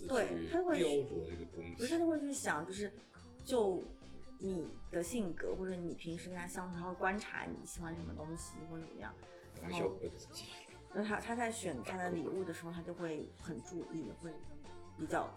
[0.08, 2.00] 对他会雕琢这个东不是西。
[2.00, 2.92] 他会去想就是
[3.46, 3.84] 就
[4.40, 9.14] 你的性格或者你平时跟他相处，他会观察你喜欢什么东西或者怎么样，
[9.62, 9.96] 然后
[10.94, 14.32] 他他在选他的礼物的时候，他就会很注意，会
[14.98, 15.30] 比较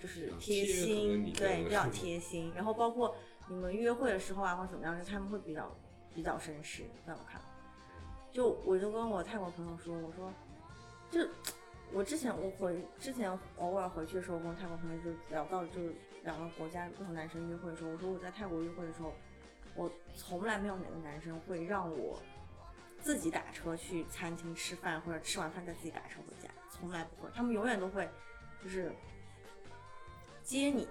[0.00, 2.52] 就是贴心，对，比较贴心。
[2.54, 3.14] 然后包括
[3.48, 5.70] 你们约会的时候啊，或怎么样，就他们会比较
[6.14, 7.46] 比较绅士，在我看来。
[8.32, 10.30] 就我就跟我泰国朋友说，我说，
[11.10, 11.26] 就
[11.92, 19.12] 我之前我回之前偶尔回去的时候，跟我泰国朋友就聊到就是两个国家不同男生约会的时候，我说我在泰国约会的时候，
[19.74, 22.20] 我从来没有哪个男生会让我
[23.06, 27.30] 自己打车去餐厅吃饭，或者吃完饭再自己打车回家，从来不会。
[27.32, 28.08] 他们永远都会
[28.60, 28.92] 就是
[30.42, 30.88] 接你，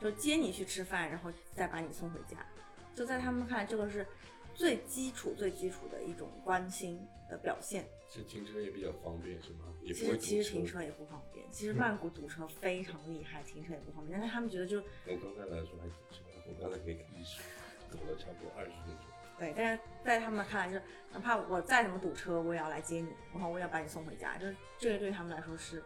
[0.00, 2.46] 就接你去吃饭，然后再把你送回家。
[2.94, 4.06] 就在他们看来，这个是
[4.54, 7.84] 最基础、最基础的一种关心的表现。
[8.08, 9.74] 这停车也比较方便是吗？
[9.82, 14.16] 也其不会堵实其实停车也不方便，其实曼谷堵车非常厉害，停车也不方便。
[14.16, 17.42] 但是他们觉得就我刚才来说还堵车，我刚才给你说
[17.90, 19.17] 堵了差不多二十分钟。
[19.38, 25.82] 对，但是在他们看来，就是哪怕我再怎么堵车，我也要来接你，然后我也要把你送回家，就是这个对他们来说是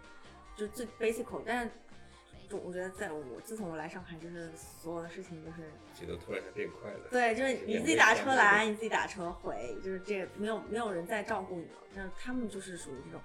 [0.56, 1.26] 就最 basic。
[1.44, 1.70] 但是
[2.48, 7.08] 就我觉得，在我自从我来上海，就是所有的事情就是节奏突然就变快了。
[7.10, 11.78] 对，就是你自己打车来，你自己打车回，就是这个没有没有人在照顾你了。
[11.94, 13.20] 那他们就是属于这种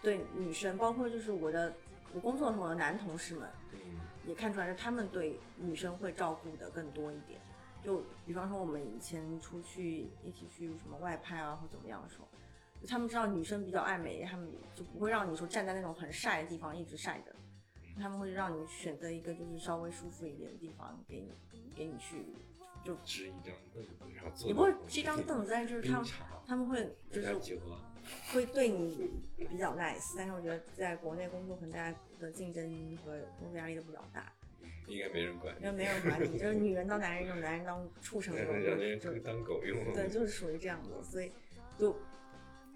[0.00, 1.74] 对女生，包括就是我的
[2.14, 3.78] 我工作的时候，我的男同事们嗯，
[4.26, 7.38] 也看出来，是他们对女生会照顾的更多一点。
[7.82, 12.28] 就比方说我们以前出去一起去什么外拍啊或怎么样的时候，
[12.80, 17.34] 就他们知道女生比较爱美，他们就不会让你说站在那种很晒的地方一直晒着，
[17.98, 21.32] 他们会让你选择一个就是稍微舒服一点的地方给你
[21.74, 22.24] 给你去，
[22.84, 24.48] 就支一张凳子，然后坐。
[24.48, 26.10] 也不会支一张凳子，但是就是他们，
[26.46, 27.34] 他们会就是
[28.32, 34.32] 会对你比较 nice，但是我觉得在国内工作可能大家的竞争和工作压力都比较大，
[34.92, 39.92] 应该没人管因为没人管你，就是女人当男人用，男人当畜生用， 让人当狗用。
[39.94, 41.32] 对，就是属于这样的，所以
[41.78, 41.96] 就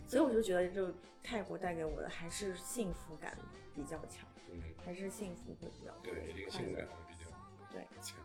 [0.07, 3.37] 所以我就觉得，就泰国带给我的还是幸福感
[3.75, 7.31] 比较强，嗯，还是幸福会比较多对，这个性感会比较
[7.71, 8.19] 对，强。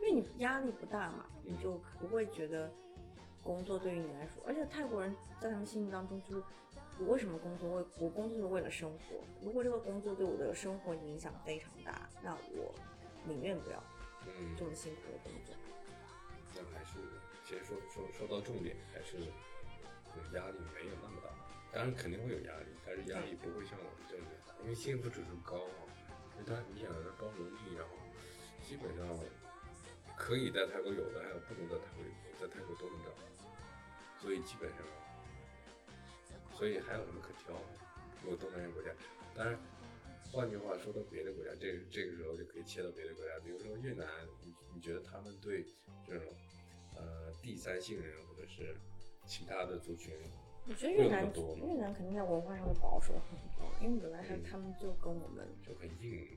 [0.00, 2.72] 因为你压力不大嘛，你就不会觉得
[3.42, 6.42] 工作对于你来说，而且泰国人在他们心目当中就是。
[6.98, 7.68] 我为什么工作？
[7.68, 8.98] 我我工作是为了生活。
[9.42, 12.74] 如果这个工作对我的生活影响非常大，那我
[13.26, 13.82] 宁愿不要
[14.26, 15.54] 嗯这，么辛苦的工作。
[16.54, 16.98] 那还是
[17.44, 19.18] 其实说说说到重点，还是
[20.14, 21.28] 呃压力没有那么大。
[21.72, 25.84] 当然肯定会有压力，但是压力不会像我们这样大，因为幸福指数高啊。
[26.38, 27.96] 因为他你想要高能力，然后
[28.62, 29.18] 基本上
[30.16, 33.24] 可以在泰国有的，还有不能在泰国有的，在泰国都能找到。
[34.20, 34.78] 所以基本上，
[36.52, 37.62] 所以还有什么可挑的？
[38.22, 38.90] 如果东南亚国家，
[39.34, 39.58] 当然，
[40.36, 44.06] 换句话说到别的国家，这个这个时候就可以切到别的国家，比如说越南，
[44.42, 45.64] 你你觉得他们对
[46.06, 46.28] 这种
[46.94, 48.76] 呃第三性人或者是
[49.24, 50.12] 其他的族群，
[50.68, 51.24] 我觉得越南
[51.66, 56.28] 越南肯定在文化上会保守很多，因为本来他嗯他们就跟我们，就很硬，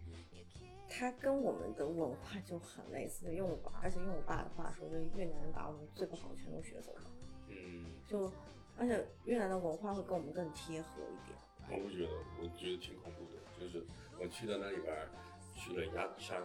[0.88, 3.35] 他跟我们的文化就很类似。
[3.35, 7.12] 用我爸，而且用我爸的话说，就是越南人把我们最不好的全都学走了。
[7.49, 8.31] 嗯，就
[8.77, 11.38] 而且越南的文化会跟我们更贴合一点。
[11.71, 13.29] 我不觉得，我觉得挺恐怖的。
[13.60, 13.84] 就是
[14.19, 15.10] 我去到那里边儿，
[15.54, 16.41] 去了鸭子山，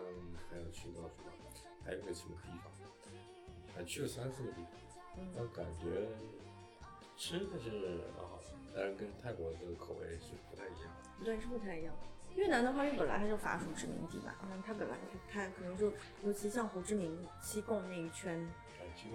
[0.51, 1.31] 还有去到什么，
[1.85, 2.73] 还有个什么地方，
[3.75, 4.71] 还去了三四个地方。
[5.37, 6.09] 我嗯，感觉
[7.17, 7.71] 吃的是
[8.19, 10.91] 蛮好的，但是跟泰国的口味是不太一样。
[11.25, 11.95] 对，是不太一样。
[12.35, 14.97] 越南的话，因为本来它就法属殖民地嘛，那它本来
[15.31, 15.93] 它可能就，
[16.25, 18.45] 尤其像胡志明、西贡那一圈，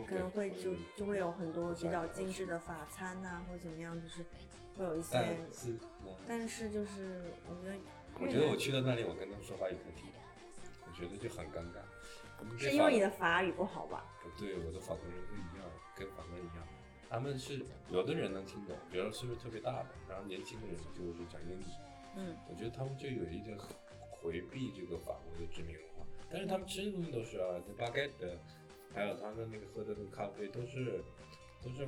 [0.08, 4.24] 可能会就嗯就会有很多比较精致的法餐呐、或者怎么样，就是
[4.80, 5.10] 会有一些。
[5.12, 5.78] 但是，
[6.26, 7.76] 但是就是我觉得
[8.22, 10.06] 我觉得我去到那里，我跟他们说话也很听，
[10.88, 11.84] 我觉得就很尴尬。
[12.58, 14.06] 是因为你的法语不好吧？
[14.24, 16.65] 不对，我的法国人不一样，跟法国人一样，
[17.10, 21.63] 他们是有的人能听懂，比如说岁数特别大的，然后年轻的人就是讲英语。
[22.15, 23.58] 嗯，我觉得他们就有一点
[24.10, 28.38] 回避这个法国的殖民文化，但是他们吃的东西都是啊，那 baguette，
[28.96, 31.04] 还有他们那个喝的那个咖啡都是
[31.62, 31.86] 都是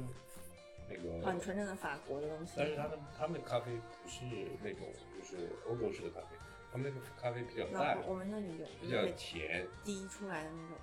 [0.92, 2.54] 那个很纯正的法国的东西。
[2.58, 3.72] 但是他们他们的咖啡
[4.04, 4.26] 不是
[4.62, 6.36] 那种就是欧洲式的咖啡，
[6.72, 10.78] 他们那个咖啡比较淡，我们那里有比较会甜，滴出来的那种，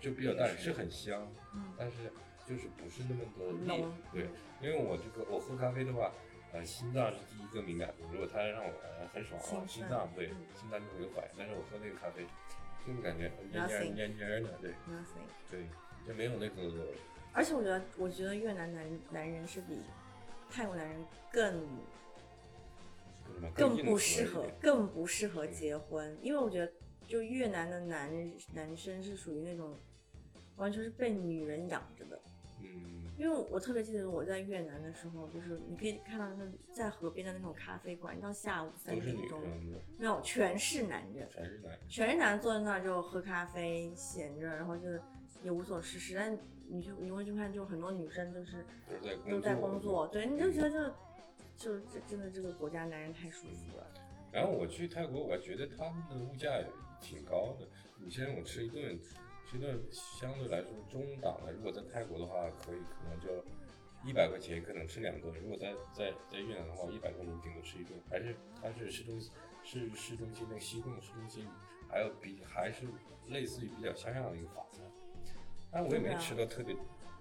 [0.00, 2.10] 就比较淡，是很香，嗯，但是
[2.46, 3.92] 就是不是那么的烈浓。
[4.12, 4.28] 对，
[4.60, 6.12] 因为我这个我喝咖啡的话，
[6.52, 12.24] 呃，心脏是第一个敏感部，如果它让我呃很爽啊，心脏对嗯心脏就会有反应，但是我喝那个咖啡
[12.86, 15.26] 就是感觉蔫蔫蔫蔫的，对 nothing。
[15.50, 15.66] 对，
[16.06, 16.94] 就没有那个
[17.32, 19.80] 而且我觉得，我觉得越南男男人是比
[20.50, 21.66] 泰国男人更
[23.54, 26.72] 更不适合，更不适合结婚，因为我觉得，
[27.06, 28.10] 就越南的男
[28.54, 29.76] 男生是属于那种
[30.56, 32.20] 完全是被女人养着的。
[32.60, 39.40] 嗯，因为我特别记得我在越南的时候，就是你可以看到那在河边的那种咖啡馆，到下午三点钟，
[39.96, 45.00] 没有全是男人，全是男人，全是男的坐在那儿就喝咖啡闲着，然后就是
[45.42, 46.14] 也无所事事。
[46.14, 50.94] 但你就你会去看，就很多女生就是都是在工都在工作，对，你就觉得嗯
[51.56, 53.86] 就就这真的这个国家男人太舒服了。
[54.30, 56.66] 然后我去泰国，我觉得他们的物价也
[57.00, 57.66] 挺高的。
[58.04, 58.98] 以前我吃一顿，
[59.46, 63.42] 吃一顿相对来说中档的，如果在泰国的话，可以可能就
[64.04, 67.98] 一百块钱可能吃两顿；如果在在在越南的话，一百块钱顶多吃一顿。
[68.10, 69.32] 还是它是市中心，
[69.64, 71.48] 是市中心那个西贡市中心，
[71.88, 72.86] 还有比还是
[73.28, 74.84] 类似于比较像样的一个法餐。
[75.70, 76.74] 但我也没吃到特别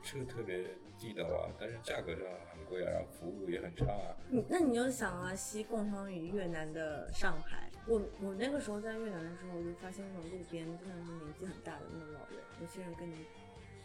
[0.04, 0.64] 吃的特别
[0.98, 4.16] 地道啊，但是价格上很贵啊，然后服务也很差啊。
[4.30, 7.70] 你那你就想啊，西贡相当于越南的上海。
[7.86, 13.16] 我我那个时候在越南的时候，我就发现那种路边真的是年纪很大的那种老人，有些人跟你，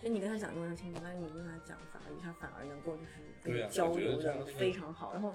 [0.01, 3.11] 就你跟他讲中文听不懂，但是你跟他讲法语，他反而能够就是
[3.42, 5.12] 跟你交流的非常好。
[5.12, 5.35] 然后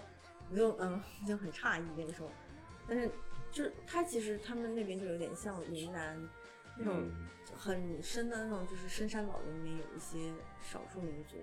[0.52, 2.30] 我就嗯就很诧异那个时候，
[2.88, 3.10] 但是
[3.52, 6.18] 就是他其实他们那边就有点像云南
[6.78, 11.36] 那种嗯很深的那种，就是深山老林里面有一些少数民族，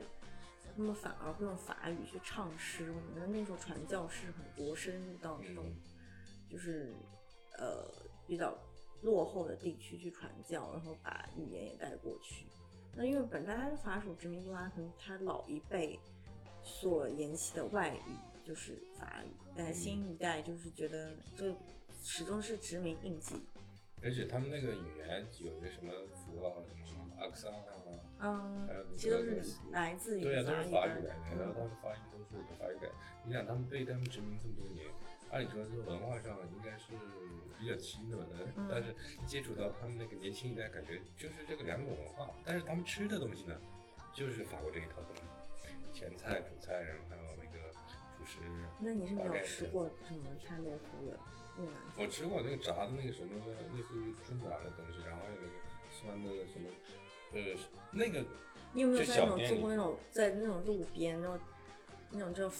[0.76, 2.92] 他们反而会用法语去唱诗。
[2.92, 5.76] 我觉得那时候传教士很多，深入到那种嗯
[6.48, 6.94] 就是
[7.58, 7.90] 呃
[8.26, 8.56] 比较
[9.02, 12.46] 落后的地区去传教，然后把语言也带过去。
[12.94, 15.98] 那因为本来它是法属殖民地，它可能它老一辈
[16.62, 21.52] 所沿袭的外语就是法语，但新一代就是觉得这
[22.02, 23.34] 始终是殖民印记。
[24.04, 27.50] 而且他们那个语言有个什么符号，什么阿克桑
[28.18, 32.88] 啊，嗯还有，其实都是来自于对啊、都是法语的来的，然后他们发音都是法语改。
[33.24, 34.86] 你想他们被他们殖民这么多年，
[35.30, 36.92] 按理说这个文化上应该是
[37.58, 38.94] 比较亲的的，嗯但是
[39.26, 43.56] 接触到他们那个年轻一代，感觉就是这个两种文化，但是他们吃的东西呢，
[44.12, 45.22] 就是法国这一套东西，
[45.98, 47.72] 前菜、主菜，然后还有那个
[48.18, 48.38] 主食。
[48.78, 51.18] 那你是没有吃过什么菜洛夫的
[51.58, 52.02] 越南菜？
[52.02, 53.30] 我吃过那个炸的那个什么
[53.74, 55.52] 类似于春卷的东西，然后还有那个
[55.90, 56.68] 酸的什么，
[57.32, 57.56] 呃，
[57.92, 58.24] 那个
[58.72, 61.38] 你有没有就在那种做过那种在那种路边，然后
[62.10, 62.50] 那种就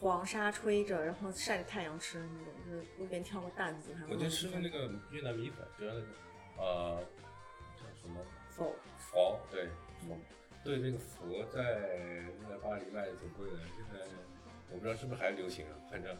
[0.00, 6.06] 黄沙吹着，然后晒着太阳吃的那种，就是路边挑个担子，还有我就吃过那个越南米粉，就是那个
[6.62, 7.04] 呃
[7.76, 8.20] 叫什么？
[8.50, 10.20] 佛，佛，对佛嗯，
[10.64, 11.62] 对那个佛在
[12.48, 14.04] 在巴黎卖的挺贵的，现在
[14.70, 16.18] 我不知道是不是还流行啊，反正呃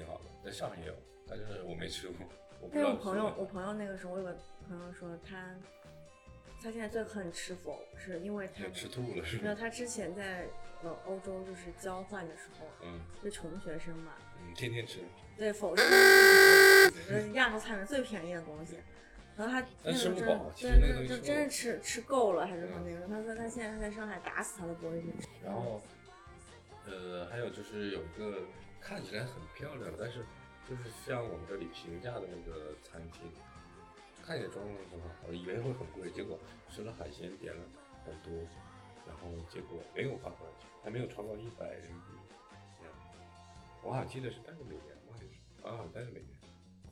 [0.00, 0.94] 挺好的，在上海也有，
[1.28, 2.26] 但是我没吃过，
[2.62, 4.34] 我不但是我朋友，我朋友那个时候，我有个
[4.66, 5.54] 朋友说他，
[6.62, 9.22] 他现在最恨吃否，是因为他吃吐了？
[9.42, 10.46] 没有他之前在
[10.82, 15.00] 呃欧洲就是交换的时候，嗯是穷学生嘛，嗯，天天吃，
[15.36, 15.82] 对否是
[17.12, 18.76] 呃亚洲菜里面最便宜的东西。
[19.36, 23.06] 然后他那但吃不饱其真实那个东西就真是吃吃够了，还是说嗯那个？
[23.06, 25.28] 他说他现在在上海打死他都不会去吃。
[25.44, 25.80] 然后
[26.86, 28.42] 呃还有就是有一个
[28.80, 30.24] 看起来很漂亮，但是
[30.68, 33.30] 就是像我们这里平价的那个餐厅，
[34.24, 36.38] 看起来装潢很好，我以为会很贵，结果
[36.70, 37.62] 吃了海鲜点了
[38.04, 38.32] 很多，
[39.06, 42.06] 然后结果没有花多少钱，还没有超过一百人民币。
[43.82, 46.28] 我好像记得是带着美元，我好像是，我好像带着美元，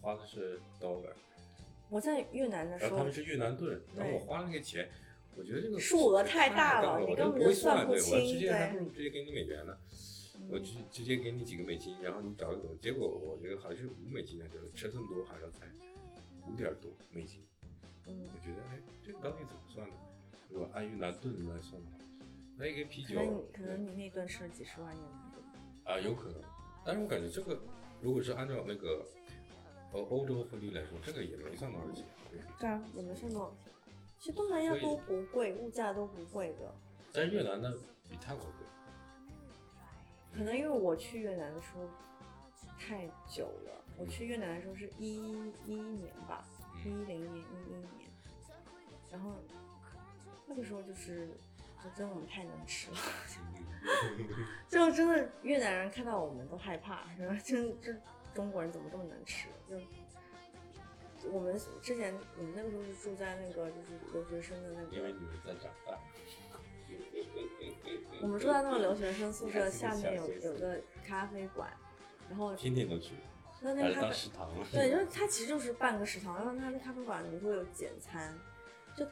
[0.01, 1.12] 花的是 dollar，
[1.90, 4.88] 我在越南的时候然后他们，是越南盾，然后我花了那个钱，
[5.37, 9.77] 我觉得这个数额太大高了你我都不根本就算会算，对我直接还不如直接给你美元呢。
[10.51, 15.67] 我直直接给你几个美金，然后你找一种，结果我觉得好像是五美金啊，就是吃这么多好像才
[16.47, 17.47] 五点多美金。
[18.07, 19.95] 嗯，我觉得哎，这个到底怎么算的？
[20.49, 21.99] 如果按越南盾来算的话，
[22.57, 25.45] 那一个啤酒可能你可能你那顿吃了几十万越南盾。
[25.85, 26.41] 啊有可能，
[26.85, 27.61] 但是我感觉这个
[28.01, 29.05] 如果是按照那个
[29.93, 32.07] 欧欧洲汇率来说，这个也没算多少钱。
[32.59, 33.75] 对啊，也没算多少钱。
[34.19, 36.75] 其实东南亚都不贵，物价都不贵的。
[37.13, 37.73] 但是越南呢
[38.09, 38.67] 比泰国贵。
[40.38, 41.83] 可能因为我去越南的时候
[42.79, 45.16] 太久了，我去越南的时候是一
[45.66, 46.44] 一年吧，
[46.85, 48.09] 一零年、一一年，
[49.11, 49.33] 然后
[50.46, 51.27] 那个时候就是
[51.83, 52.96] 就真的我们太能吃了，
[54.70, 57.92] 就真的越南人看到我们都害怕，然后 真这
[58.33, 59.48] 中国人怎么这么能吃？
[59.68, 59.77] 就
[61.33, 65.98] 我们之前我们那个时候是住在那个就是留学生的那个，因为你们在长大。
[68.20, 71.70] 我们住在那个留学生宿舍下面有有个咖啡馆，
[72.29, 73.14] 然后天天都去，
[73.61, 74.66] 那那咖啡食堂了。
[74.72, 78.37] 对， 就是它其实就是半个食堂，然后它那咖啡馆里会有简餐，
[78.96, 79.07] 就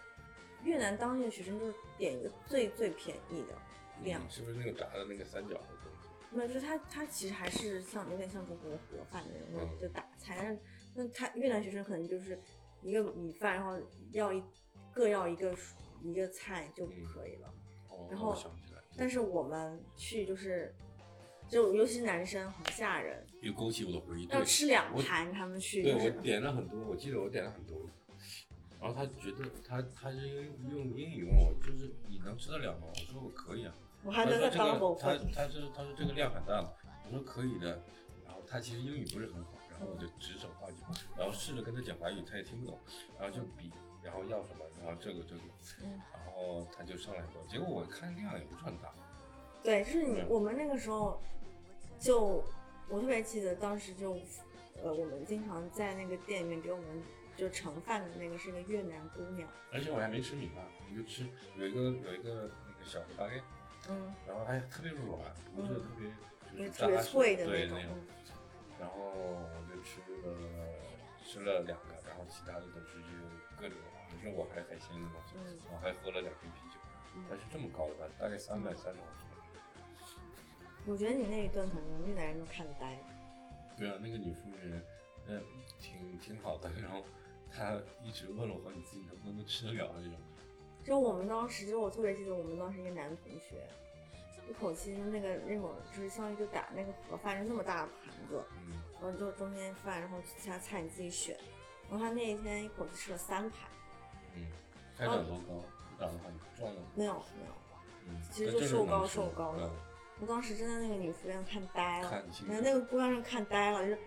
[0.65, 3.55] 越南当地的学生就是点一个最最便宜的
[4.03, 6.09] 量，嗯是不是那个炸的那个三角的东西？
[6.37, 10.59] 没有，就是它它其实还是像有点像中国的盒饭那种，嗯就打菜，但是
[10.95, 12.39] 那他越南学生可能就是
[12.83, 13.79] 一个米饭，然后
[14.11, 14.43] 要一
[14.93, 15.55] 各要一个
[16.03, 17.49] 一个菜就可以了。
[17.49, 17.53] 哦，
[18.11, 20.75] 然后我想起来，但是我们去就是，
[21.49, 24.27] 就尤其是男生很吓人，又勾起我的回忆。
[24.27, 27.79] 要对吃两我盘，他们去对我是点了很多，我记得我点了很多，
[28.81, 32.87] 然后他觉得他他是用英语问我，就是你能吃得了吗？
[32.89, 33.75] 我说我可以啊。
[34.05, 35.33] 我还能再他说这个他分。
[35.33, 37.83] 他是他说这个量很大的，我说可以的。
[38.25, 40.77] 然后他其实英语不是很好，然后我就指手画脚，
[41.17, 42.79] 然后试着跟他讲华语，他也听不懂，
[43.19, 43.73] 然后就比，
[44.07, 45.43] 然后要什么，然后这个这个，
[45.83, 46.01] 嗯。
[46.15, 48.95] 然后他就上来说，结果我看量也不是很大，
[49.63, 51.21] 对，就是你嗯我们那个时候
[51.99, 52.45] 就
[52.89, 54.13] 我特别记得当时就
[54.83, 57.03] 呃我们经常在那个店里面给我们
[57.37, 63.43] 就盛饭的那个是个越南姑娘，而且我还没吃米饭，我就吃有一个有一个那个小的巴盖，
[63.89, 65.19] 嗯，然后还特别软，
[65.55, 66.13] 不是嗯。
[66.57, 67.97] 特别特别脆的那种，对那种。
[67.97, 68.07] 嗯。
[68.79, 70.33] 然后我就吃了
[71.25, 73.09] 吃了两个，然后其他的都是就
[73.61, 73.77] 各种，
[74.21, 76.81] 比如说我还海鲜的东西，嗯我还喝了两瓶啤酒，
[77.15, 79.27] 嗯它是这么高的吧，大概三百三十毫升。
[80.87, 82.97] 我觉得你那一顿可能越南人都看呆。
[83.77, 84.83] 对啊，那个女服务员，
[85.27, 85.43] 嗯，
[85.81, 87.03] 挺挺好的，然后
[87.53, 90.13] 她一直问了我你自己能不能吃得了那种。
[90.85, 93.69] 就我们当时，就我特别记得我们当时一个男同学，
[94.49, 101.37] 一口气就那个那种就是相当于就打那个盒饭，就那么大的盘子，嗯，然后就中间饭，然后其他菜你自己选。
[101.91, 103.69] 然后他那一天一口气吃了三盘，
[104.37, 104.47] 嗯，
[104.97, 105.65] 她长多高？
[105.99, 106.81] 长得很壮的。
[106.95, 107.53] 没有没有。
[108.09, 109.71] 嗯，其实就瘦高瘦高的嗯
[110.21, 113.99] 我当时真的那个女服务员看呆了，那那个姑娘是看呆了，就是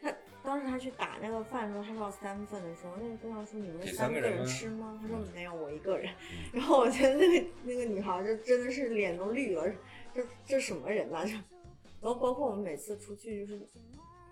[0.00, 4.98] 她当时她去打那个饭的时候，她要三份的时候，那个姑娘说你们三个人吃吗？
[5.02, 6.10] 她说嗯没有，我一个人。
[6.14, 9.70] 嗯然后我觉得那个那个女孩就真的是脸都绿了，
[10.14, 11.32] 这这什么人呐、这，
[12.00, 13.68] 然后包括我们每次出去就是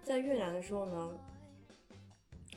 [0.03, 1.11] 在越南的时候呢，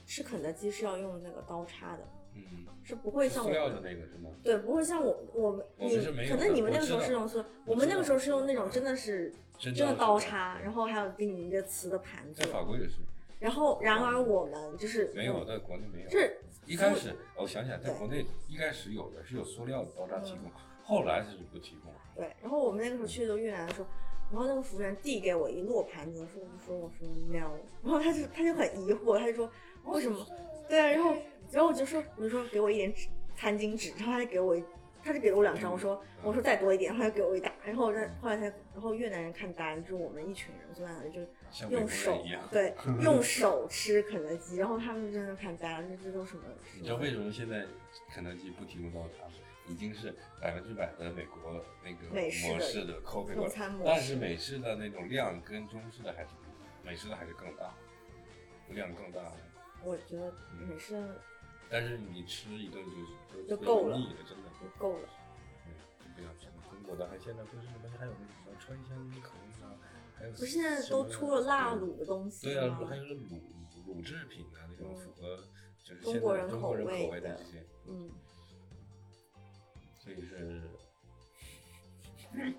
[0.06, 2.08] 吃肯德基是要用那个刀叉的，
[2.52, 4.30] 嗯，是不会像我塑料的们那个是吗？
[4.44, 12.96] 对不会像我我们你可能你们那个时候是用塑，我知道我们那个时候是用那种真的是真真的的刀叉，然后还有给你一个瓷的盘子在，法国也是
[13.40, 16.10] 然后然而我们就是没有，在国内没有。
[16.10, 20.52] 是一开始我想起来，在国内一开始有的是有塑料的刀叉提供，
[20.84, 21.92] 后来是不提供。
[22.16, 23.88] 对，然后我们那个时候去的越南的时候，
[24.32, 29.50] 然后那个服务员递给我一摞盘子，说我说我说 no，然后他就他就很疑惑，他就说
[29.86, 30.26] 为什么？
[30.68, 31.16] 对，然后
[31.52, 34.64] 然后我就说我就说给我一点纸餐巾纸，然后他就给我一。
[35.02, 41.10] 他就给了我两张，我说我说再多一点，他就给我一打，然后我再后来才，然后越南人看呆了，就是我们一群人坐在那里，
[41.50, 42.22] 就用手。
[42.52, 46.44] 对用手吃肯德基，然后他们真的看呆了，这这都什么？
[46.76, 47.66] 你知道为什么现在
[48.14, 49.32] 肯德基不提供刀叉吗？
[49.70, 57.74] 已经是百分之百的美国那个美式的模式的口味用了，餐模式但是美式的那种量跟中式的还是不一样，美式的还是更大，
[58.68, 59.32] 量更大。
[59.82, 60.34] 我觉得
[60.68, 61.22] 美式的
[61.70, 64.50] 但是你吃一顿就是就够了腻了，真的。
[64.60, 65.08] 就够了。
[65.64, 65.74] 对，
[66.06, 69.78] 就不要吃中国的，还现在不是什么还有那什么川香口味啊，
[70.18, 72.88] 还有不是现在都出了辣卤的东西对啊，吗？
[72.90, 73.40] 还有卤
[73.88, 75.38] 卤制品啊，那种嗯符合
[75.84, 78.10] 就是中国人口中口味的味的这些，嗯，
[80.00, 80.62] 所以是，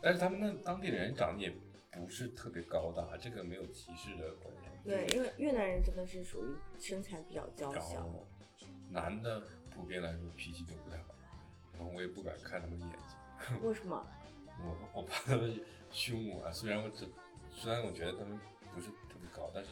[0.00, 1.50] 但是他们那当地人长得也
[1.94, 4.72] 不是特别高大，这个没有歧视的观念。
[4.84, 8.26] 对，因为越南人真的是属于身材比较娇然小，后
[8.90, 11.14] 男的普遍来说脾气都不太好，
[11.72, 13.60] 然后我也不敢看他们的眼睛。
[13.62, 14.06] 为什么？
[14.62, 16.52] 我我怕他们凶我啊！
[16.52, 17.08] 虽然我只
[17.50, 18.38] 虽然我觉得他们
[18.72, 19.70] 不是特别高，但是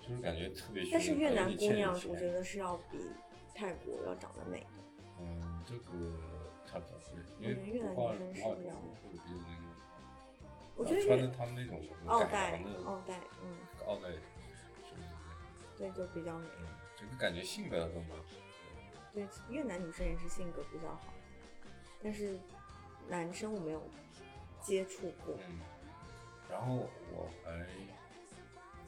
[0.00, 0.90] 就是感觉特别凶。
[0.92, 2.98] 但是越南姑娘，我觉得，是要比
[3.54, 4.66] 泰国要长得美的。
[5.20, 6.18] 嗯，这个
[6.66, 6.98] 差不多
[7.40, 8.82] 对，因为嗯越南女生是比较那种，
[10.76, 13.56] 我觉得穿的他们那种什么改奥黛奥黛，嗯，
[13.86, 14.08] 奥黛
[15.78, 16.46] 对，就比较美。
[16.60, 16.66] 嗯，
[16.96, 18.24] 这个感觉性格都蛮好。
[19.12, 21.14] 对，越南女生也是性格比较好，
[22.02, 22.38] 但是
[23.08, 23.82] 男生我没有
[24.60, 25.36] 接触过。
[25.48, 25.60] 嗯，
[26.50, 27.66] 然后我还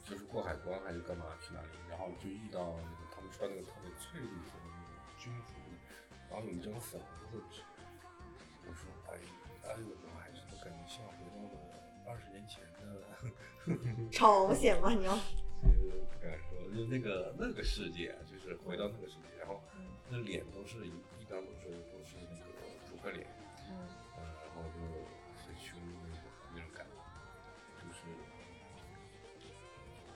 [0.03, 5.53] 就是过海关还是干嘛去哪里，然后就遇到那个他们穿那个特别翠绿色的那种军服，
[6.29, 7.61] 然后有一张粉红色纸，
[8.65, 9.17] 我说哎
[9.63, 9.87] 哎呦
[14.11, 14.93] 朝鲜吗？
[14.93, 15.15] 你要？
[15.15, 19.61] 不敢说，就那个那个世界啊，就是回到那个世界，然后
[20.09, 20.89] 那脸都是一
[21.19, 22.43] 一张都是都是那个
[22.89, 23.27] 扑克脸，
[23.69, 23.75] 嗯
[24.17, 24.79] 嗯，然后就
[25.43, 26.21] 很凶的那种
[26.55, 26.93] 那种感觉，
[27.83, 27.99] 就是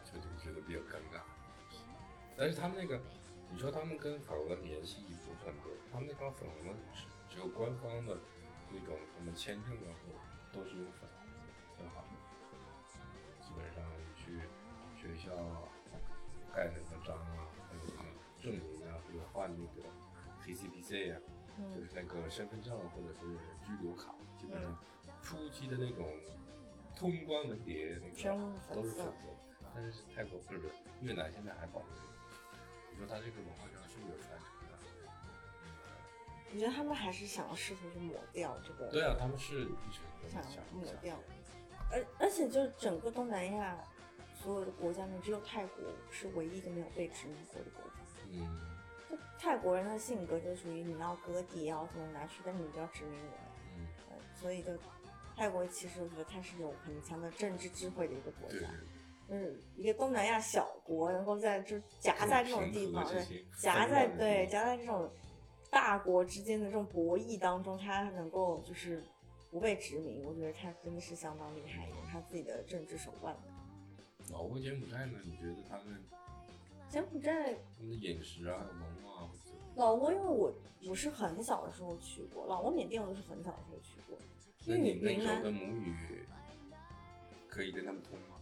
[0.05, 1.21] 就就觉得比较尴尬。
[2.37, 2.99] 但是他们那个，
[3.51, 8.17] 你说他们跟法国的联系不是很多，他们那帮粉红的只只有官方的
[8.71, 10.85] 那种什么签证啊，或都是用
[15.31, 15.67] 学校
[16.53, 18.03] 盖那个章啊，还有什么
[18.41, 19.87] 证明啊，或者换那个
[20.43, 21.21] PCPC 啊，
[21.75, 23.19] 就是那个身份证或者是
[23.65, 24.77] 居留卡，基本上
[25.21, 26.05] 初期的那种
[26.95, 29.13] 通关文牒那个都是粉粉色，
[29.73, 30.59] 但是泰国不是
[31.01, 32.01] 越南现在还保留着。
[32.91, 34.77] 你说他这个文化上是不是有传承的？
[36.53, 39.69] 我觉得他们还是想要试图去抹掉这个，对啊，他们是
[40.27, 41.17] 想抹掉。
[41.89, 43.77] 而而且就是整个东南亚
[44.41, 48.01] 所有的国家里面，只有泰国是唯一一个没有被殖民过的国家。
[48.31, 48.59] 嗯，
[49.09, 53.37] 就泰国人的性格就属于你要割地，要怎么拿去，但是你不要殖民我。
[53.77, 54.71] 嗯，呃所以就
[55.35, 58.67] 泰国其实我觉得它是有很强的政治智慧的一个国对家。
[59.29, 65.09] 嗯，一个东南亚小国能够在就夹在这种地方，对，夹在对夹在这种
[65.69, 69.03] 大国之间的这种博弈当中，它能够就是
[69.49, 73.41] 不被殖民，我觉得它真的是相当厉害，有它自己的政治手腕的。
[74.31, 75.19] 老挝、柬埔寨呢？
[75.23, 76.01] 你觉得他们
[76.89, 79.29] 柬埔寨、他们的饮食啊、文化啊，
[79.75, 80.53] 老挝，因为我
[80.83, 84.17] 不是很小的时候去过，老挝、缅甸我都是很小的时候去过。
[84.65, 86.23] 那你那云南时候的母语
[87.47, 88.37] 可以跟他们通吗？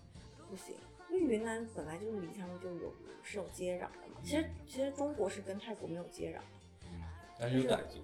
[0.50, 0.76] 不行，
[1.10, 4.20] 因为云南本来就是离他们就有是有接壤的嘛。
[4.24, 6.42] 其实其实中国是跟泰国没有接壤，
[6.86, 7.04] 嗯，
[7.40, 8.00] 但是有傣族。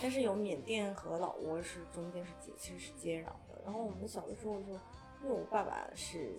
[0.00, 3.60] 但是有缅甸和老挝是中间是接其实是接壤的。
[3.64, 4.72] 然后我们小的时候就，
[5.22, 6.32] 因为我爸爸是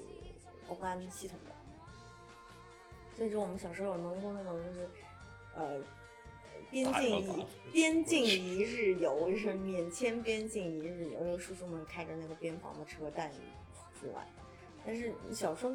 [0.67, 1.51] 公安系统的，
[3.15, 4.87] 所以说我们小时候有弄过那种就是
[5.55, 5.81] 呃
[6.71, 13.39] 边境一边境一日游，就是免签边境一日游，有叔叔们开着那个边防的车带你
[13.99, 14.27] 出来。
[14.85, 15.73] 但是你小时候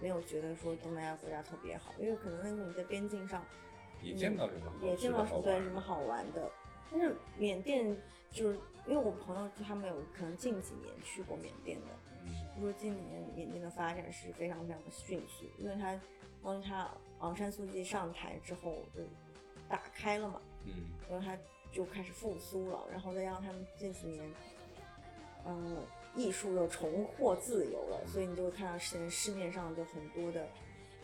[0.00, 3.44] 没有觉得说东南亚国家特别好，因为可能那个你在边境上
[4.02, 6.50] 也见不到什么也见不到什么对什么好玩的。
[6.90, 7.96] 但是缅甸
[8.30, 12.07] 就是因为我朋友他们有可能近几年去过缅甸的，嗯
[12.58, 15.98] 就说近几年缅甸的发展是非常非常的迅速，因为他
[16.42, 16.90] 当他
[17.20, 19.02] 昂山素季上台之后就
[19.68, 20.72] 打开了嘛，嗯
[21.08, 21.38] 然后他
[21.70, 24.30] 就开始复苏了，然后再让他们近几年，
[25.46, 25.76] 嗯、
[26.16, 30.48] 艺术又重获自由了，所以你就会看到现在市面上就很多的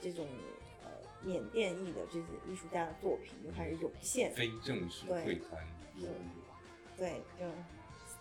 [0.01, 0.27] 这种
[0.83, 0.91] 呃
[1.23, 6.09] 缅甸裔的这些艺术家的作品就开始涌现，非正式对会谈有
[6.97, 7.47] 对，就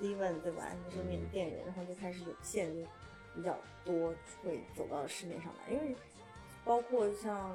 [0.06, 0.72] Steven 对吧？
[0.86, 2.82] 你是缅甸人，然后就开始涌现，就
[3.34, 4.14] 比较多
[4.44, 5.96] 会走到市面上来，因为
[6.64, 7.54] 包括像，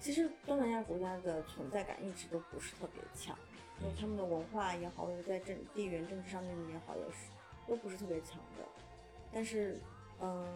[0.00, 3.36] 其实东南亚国家的存在感一直都不是特别强，
[3.80, 7.30] 就他们的文化也好，或者在政地缘政治上面也好，也是
[7.66, 8.64] 都不是特别强的。
[9.32, 9.80] 但是，
[10.20, 10.46] 嗯，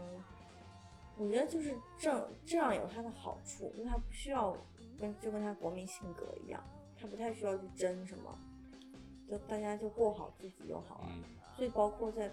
[1.16, 4.56] 我觉得就是这这样有它的好处，因为它不需要
[4.98, 6.62] 跟就跟它国民性格一样，
[7.00, 8.38] 它不太需要去争什么。
[9.28, 11.08] 就大家就过好自己就好了。
[11.10, 11.24] 嗯
[11.56, 12.30] 所以包括在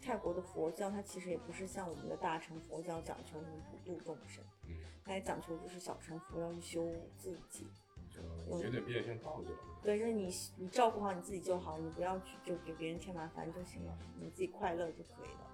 [0.00, 4.74] 泰国的佛教，它其实也不是像我们的大乘佛教讲求什么普度众生，嗯，
[5.04, 7.66] 它也讲求就是小乘佛要去修自己。
[8.12, 8.20] 就
[8.58, 9.50] 有点变相道教。
[9.84, 15.46] 对，就是你你照顾好你自己就好，你不要去就给别人添麻烦就行了，你自己快乐就可以了。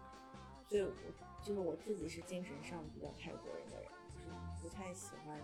[0.66, 0.90] 所以我
[1.42, 5.38] 就是我自己是精神上比较泰国人的人，就是不太喜欢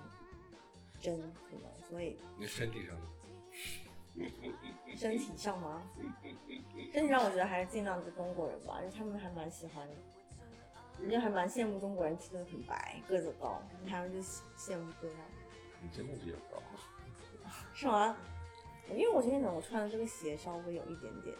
[0.98, 3.06] 真可能，所以那身体上呢？
[4.96, 5.82] 身体上吗？
[6.92, 9.88] 身体上我觉得还是尽量是中国人吧，因为他们还蛮喜欢，
[11.00, 15.16] 人家还蛮羡慕中国人气得很白，个子高，他们就羡慕这样，
[15.80, 16.62] 你真的比较高。
[17.74, 18.16] 是吗？
[18.90, 21.34] 因为我今天怎么穿的这个鞋稍微有一点点，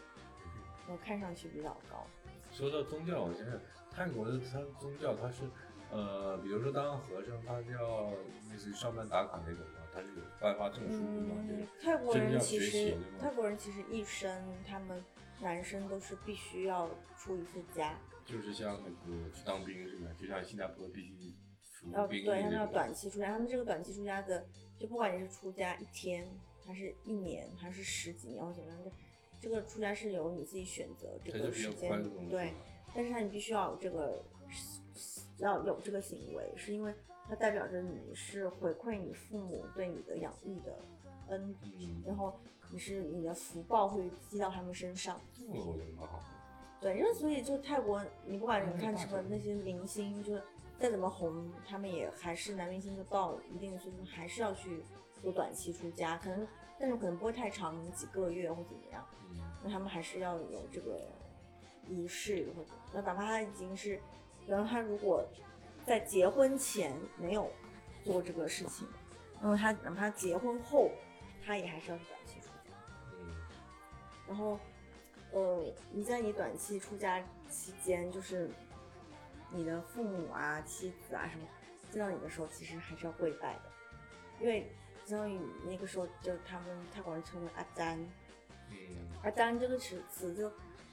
[0.89, 2.07] 我看上去比较高。
[2.51, 3.61] 说到宗教，我觉得，
[3.91, 5.43] 泰国的它宗教它是，
[5.91, 8.11] 呃，比如说当和尚，他就要
[8.51, 15.05] 类似于上班打卡那种嘛，他是有颁发证书嗯，泰国人其实泰国人其实一生他们
[15.41, 16.89] 男生都是必须要
[17.19, 20.11] 出一次家，就是像那个去当兵是吧？
[20.19, 22.67] 就像新加坡必须服要兵役对他们要。
[22.67, 24.47] 短期出家，他们这个短期出家的，
[24.79, 26.27] 就不管你是出家一天，
[26.65, 28.91] 还是一年，还是十几年或怎么样，这
[29.43, 31.91] 这个出家是由你自己选择这个时间，
[32.31, 32.55] 对，
[32.95, 34.25] 但是他你必须要有这个，
[35.39, 36.95] 要有这个行为，是因为
[37.33, 40.79] 它代表着你是回馈你父母对你的养育的
[41.29, 42.39] 恩，嗯，然后
[42.71, 45.19] 你是你的福报会积到他们身上。
[45.33, 46.25] 这个我觉得蛮好的。
[46.79, 50.39] 对，因为所以就泰国，你不管嗯你看什么那些明星，就
[50.79, 54.85] 再怎么红，他们也还是男明星，就到一定岁数还是要去
[55.23, 56.47] 做短期出家，可能
[56.79, 59.03] 但是可能不会太长，几个月或怎么样。
[59.31, 61.01] 嗯那他们还是要有这个
[61.89, 63.99] 仪式或者，那哪怕他已经是，
[64.47, 65.25] 然后他如果
[65.87, 67.51] 在结婚前没有
[68.05, 68.87] 做这个事情，
[69.41, 70.91] 然后他哪怕结婚后，
[71.45, 72.77] 他也还是要去短期出家。
[73.13, 73.35] 嗯。
[74.29, 74.59] 然后，
[75.33, 78.51] 呃，你在你短期出家期间，就是
[79.51, 81.47] 你的父母啊、妻子啊什么
[81.91, 83.63] 见到你的时候，其实还是要跪拜的，
[84.41, 84.71] 因为
[85.05, 87.99] 相当于那个时候就他们泰国人称为阿丹，
[88.71, 88.77] 嗯。
[89.23, 90.51] 阿丹这个词词就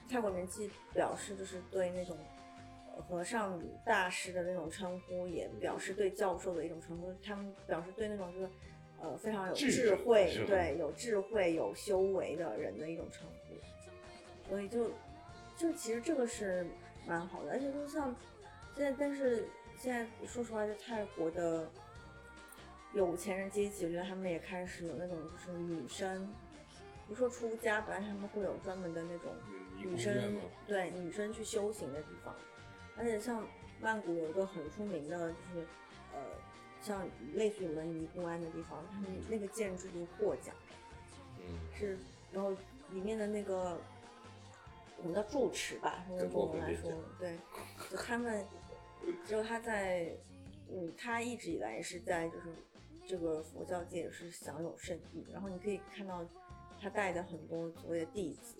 [0.08, 2.39] 泰国人既表示就是对那种呃
[3.00, 7.12] 和尚大师的那种称呼，也表示对教授的一种称呼。
[7.22, 8.50] 他们表示对那种就是
[9.00, 14.48] 呃非常有智智慧对有智慧、有修为的人的一种称呼。
[14.48, 14.90] 所以就
[15.56, 16.66] 就其实这个是
[17.06, 18.14] 蛮好的，而且就像
[18.74, 19.46] 现在，但是
[19.78, 21.70] 现在说实话，就泰国的
[22.92, 26.26] 有钱人阶级，我觉得他们也开始有那种就是女生，
[27.06, 29.32] 比如说出家，本来他们会有专门的那种
[29.78, 32.34] 嗯，女生，对女生去修行的地方，
[32.96, 33.46] 而且像
[33.80, 35.66] 曼谷有一个很出名的，就是
[36.12, 36.20] 呃，
[36.82, 40.54] 像类似于文宜公安的地方，他们那个建筑就获奖，
[41.38, 41.58] 嗯。
[41.74, 41.98] 是
[42.32, 42.50] 然后
[42.90, 43.76] 里面的那个
[44.98, 47.36] 我们叫住持吧，用跟中文来说对，
[47.90, 48.44] 就他们
[49.26, 50.14] 只有他在，
[50.70, 52.52] 嗯，他一直以来是在就是
[53.06, 56.24] 这个佛教界也是享有盛誉，然后你可以看到
[56.80, 58.54] 他带的很多所谓的弟子，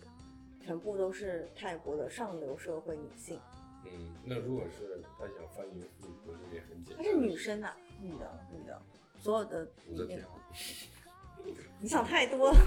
[0.60, 3.38] 全部都是泰国的上流社会女性，
[3.84, 7.04] 嗯，那如果是他想翻云覆雨，不是也很简单？
[7.04, 8.80] 她是女生呐、女的，女的，
[9.18, 10.24] 所有的武则里面
[11.42, 12.58] 天， 你想太多了，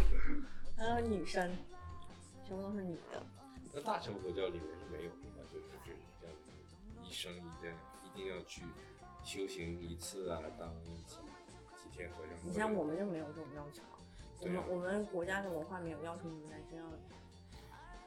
[0.77, 1.49] 还有女生，
[2.45, 3.21] 全部都是女的。
[3.73, 5.43] 那大乘佛教里面是没有的嘛？
[5.51, 5.91] 就是这
[6.21, 6.35] 这样
[7.03, 7.73] 一生一定
[8.05, 8.63] 一定要去
[9.23, 11.15] 修行一次啊，当几
[11.81, 12.33] 几天和尚。
[12.43, 13.97] 你像我们就没有这种要求啊，
[14.41, 16.85] 我们啊我们国家的文化没有要求你们男生要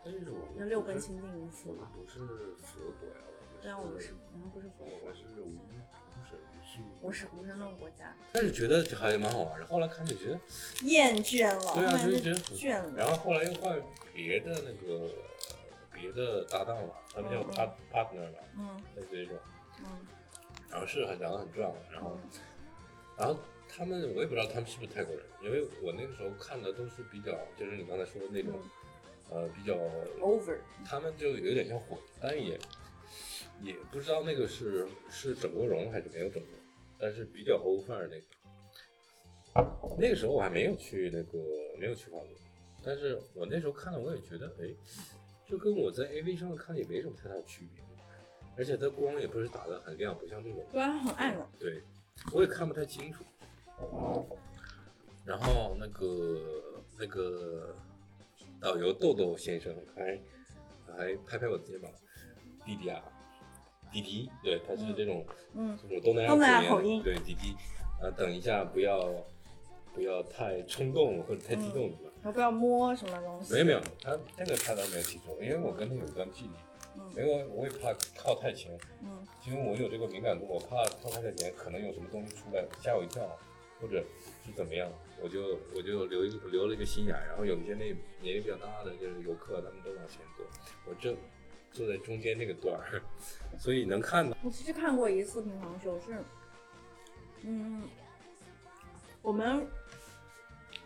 [0.07, 1.91] 但是我们要六根清净一次我们嘛。
[1.93, 2.21] 不是
[2.63, 3.17] 佛国呀，
[3.61, 9.67] 对啊，我们是，我们不是佛国我们，是无无神是我是无神论国家，但是觉得还蛮好玩的。
[9.67, 10.39] 后来看就觉得，
[10.83, 12.93] 厌倦了，对啊就就觉得很倦了。
[12.97, 13.83] 然后后来又换
[14.15, 15.11] 别的那个
[15.93, 17.43] 别的搭档了，他们叫
[17.93, 19.37] partner 吧，嗯类似这种。
[19.81, 20.07] 嗯
[20.71, 22.41] 然后是很长得很壮，然后嗯
[23.17, 23.39] 然后
[23.69, 28.61] 他们我也不知道他们是不是泰国人，因为我那个时候看的都是比较就是你刚才说的那种，
[29.31, 29.75] 呃比较
[30.21, 32.59] ，over，他们就有点像混，但也
[33.63, 36.53] 也不知道那个是是整过容还是没有整过，
[36.99, 38.27] 但是比较欧范儿那个。
[39.99, 41.39] 那个时候我还没有去那个
[41.79, 42.29] 没有去法国，
[42.85, 44.69] 但是我那时候看了我也觉得，哎，
[45.49, 47.83] 就跟我在 AV 上看也没什么太大区别，
[48.59, 50.63] 而且它光也不是打的很亮，不像这种。
[50.71, 51.49] 对啊，很暗的。
[51.59, 51.83] 对，
[52.35, 53.25] 我也看不太清楚。
[55.25, 56.63] 然后那个
[56.99, 57.75] 那个
[58.67, 60.19] 导游豆豆先生还
[60.93, 61.89] 还拍拍我的肩膀，
[62.65, 63.01] 弟弟啊，
[63.93, 67.55] 弟弟，对，他是这种、嗯这种东南亚亚口音对弟弟，
[68.03, 69.09] 啊，等一下不要
[69.95, 72.33] 不要太冲动或者太激动，对吧？
[72.33, 73.53] 不要摸什么东西。
[73.53, 76.51] 没有没有，他这个他倒没有提出，因为我跟他有一段距离，
[76.97, 83.23] 嗯因为我我也怕靠太前，嗯因为我有这个敏感度，我怕靠太前可能有什么东西出来吓我一跳，
[83.81, 84.05] 或者
[84.45, 84.91] 是怎么样，
[85.23, 87.85] 我就我就留一个留了一个心眼儿，然后有一些那
[88.21, 90.47] 年龄比较大的就是游客，他们都往前坐，
[90.87, 91.17] 我正
[91.73, 93.03] 坐在中间那个段儿，
[93.59, 96.19] 所以能看到，我其实看过一次乒乓球，是，
[97.43, 97.83] 嗯，
[99.21, 99.67] 我们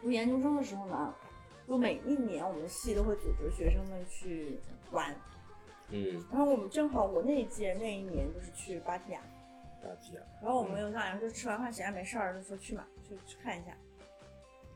[0.03, 1.15] 读研究生的时候呢，
[1.69, 4.59] 就每一年我们系都会组织学生们去
[4.91, 5.15] 玩，
[5.91, 9.23] 嗯，然后我们正好我那一届那一年就是去芭提雅，
[10.43, 13.73] 然后我们有两人就吃完饭闲着没事儿，就说去嘛，去去看一下。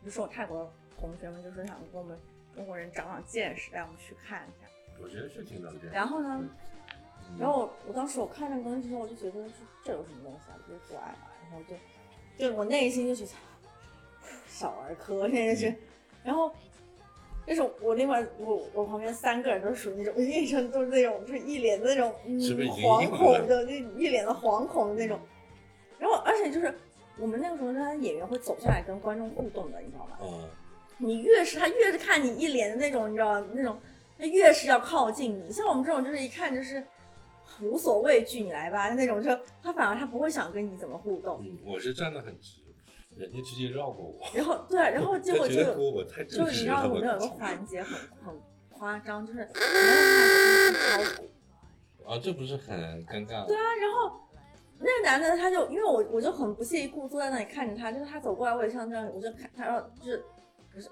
[0.04, 2.18] 就说我泰国同学们就说想跟我们
[2.54, 4.68] 中国人长长见识，带我们去看一下。
[5.02, 5.88] 我觉得是挺长见识。
[5.88, 6.40] 然后呢，
[7.30, 9.42] 嗯然后我我当时我看那个东西的时候，我就觉得说
[9.84, 13.30] 这有什么东西啊，不是做爱嘛，然后就就我内心就觉得
[14.48, 15.74] 小儿科，真的是，
[16.22, 16.54] 然后。
[17.46, 25.18] 那种我另外我我旁边三个人都是属于那种一生都是那种就是一脸的那种嗯惶恐的，就一脸的惶恐的那种。
[25.98, 26.74] 然后而且就是
[27.18, 30.16] 我们那个时候，他演员会走下来跟观众互动的，你知道吗？
[30.20, 30.48] 啊，
[30.98, 33.46] 你越是他越是看你一脸的那种，你知道吗？
[33.52, 33.78] 那种
[34.18, 35.52] 他越是要靠近你。
[35.52, 36.82] 像我们这种就是一看就是
[37.62, 39.30] 无所畏惧，你来吧那种，就
[39.62, 41.38] 他反而他不会想跟你怎么互动。
[41.42, 42.56] 嗯，我是站得很直，
[43.16, 44.20] 人家直接绕过我。
[44.34, 48.40] 然后对，然后结果就就是你式知道我们有个环节很很
[48.70, 52.10] 夸张，就是 你要看我鼓。
[52.10, 53.44] 啊，这不是很尴尬吗？
[53.46, 54.20] 对啊，然后
[54.78, 60.22] 那个男的他就因为我我就很不屑一顾坐在那里看着他，就是他走过来我也像这样，我就看他，然后就是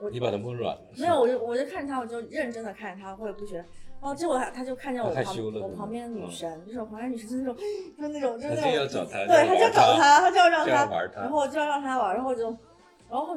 [0.01, 0.83] 我你把他摸软了。
[0.97, 3.65] 没有，我就我就看着他，我就认真的看着他，我也不觉得。
[4.01, 5.25] 哦，结果他他就看见我旁
[5.61, 7.57] 我旁边的女嗯神，就是我旁边女神就是那种，
[7.97, 10.73] 就是那种就是那种，要找他，对，他就要找他，他就要让他，
[11.15, 11.31] 然。
[11.31, 12.49] 后就要让他玩，然后就，
[13.09, 13.37] 然后后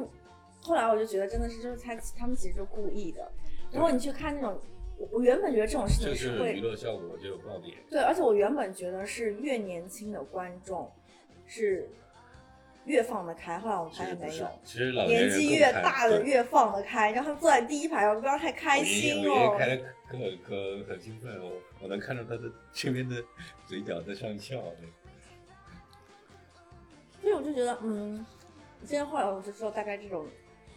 [0.62, 3.32] 后来我就觉得真的是就是他他们其实就故意的。
[3.72, 4.60] 然后你去看那种，
[4.98, 7.78] 我我原本觉得这种事情是会是娱乐效果，就有爆点。
[7.88, 10.89] 对，而且我原本觉得是越年轻的观众
[11.46, 11.88] 是
[12.86, 19.56] 越放得开，后来我发现没有，，其实老年年纪越大的越放得开，然后他们坐在第一排，我不知道太开心哦。
[19.58, 23.24] 开的可可很兴奋，哦我能看到他的这边的
[23.68, 24.56] 嘴角在上翘。
[24.80, 24.90] 对
[27.22, 28.24] 所以我就觉得，嗯，
[28.82, 30.28] 今天后来我就知道大概这种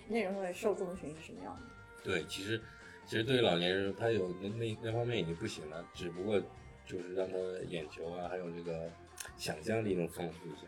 [0.08, 1.62] 内容的受众群是什么样的。
[2.02, 2.58] 对，其实
[3.04, 6.40] 其实对于老年人，他有那那那方面已经不行了，只不过
[6.86, 7.36] 就是让他
[7.68, 8.90] 眼球啊，还有这个
[9.36, 10.66] 想象力能丰富一下。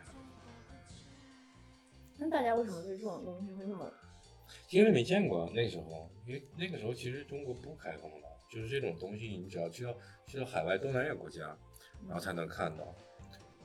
[2.23, 3.91] 那大家为什么对这种东西会那么？
[4.69, 9.95] 因为没见过那时候，因为那个时候其实中国不开放的，就是这种东西你只要去到
[10.27, 11.57] 去到海外东南亚国家，
[12.07, 12.95] 然后才能看到。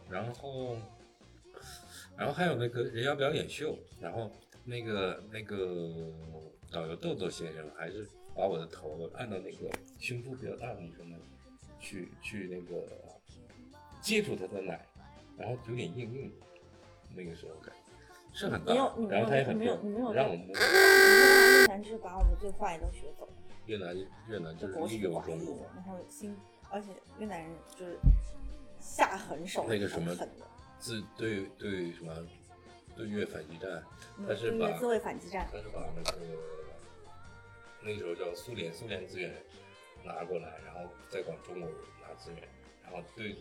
[0.09, 0.79] 然后，
[2.17, 4.31] 然后还有那个人妖表演秀，然后
[4.65, 6.11] 那个那个
[6.71, 11.23] 导游豆豆先生还是把我的头按到那个胸部比较大的女生那里
[11.79, 12.89] 去去那个
[14.01, 14.87] 接触她的奶，
[15.37, 16.33] 然后有点硬硬，
[17.15, 17.86] 那个时候感觉
[18.37, 20.55] 是很大你有你，没有然后他也很你没有你没有让我摸。
[20.55, 23.27] 越南就是把我们最坏的都学走，
[23.65, 23.97] 越南
[24.29, 26.37] 越南就就是国一流曲寡义中国，，然后新，
[26.71, 27.97] 而且越南人就是
[28.79, 30.15] 下狠手，那个什么
[30.79, 32.15] 自对对什么
[32.95, 33.83] 对越反击战，
[34.19, 36.19] 嗯他是把自卫反击战，他是把那个
[37.83, 39.33] 那个时候叫苏联苏联资源
[40.05, 41.71] 拿过来，然后再管中国
[42.03, 42.43] 拿资源，
[42.85, 43.33] 然后对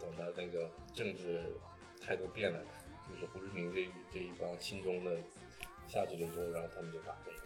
[0.00, 1.40] 等他那个政治
[2.04, 2.58] 态度变了，
[3.08, 5.16] 就是胡志明这这一帮亲中的
[5.86, 7.42] 下去了之后，然后他们就打中国，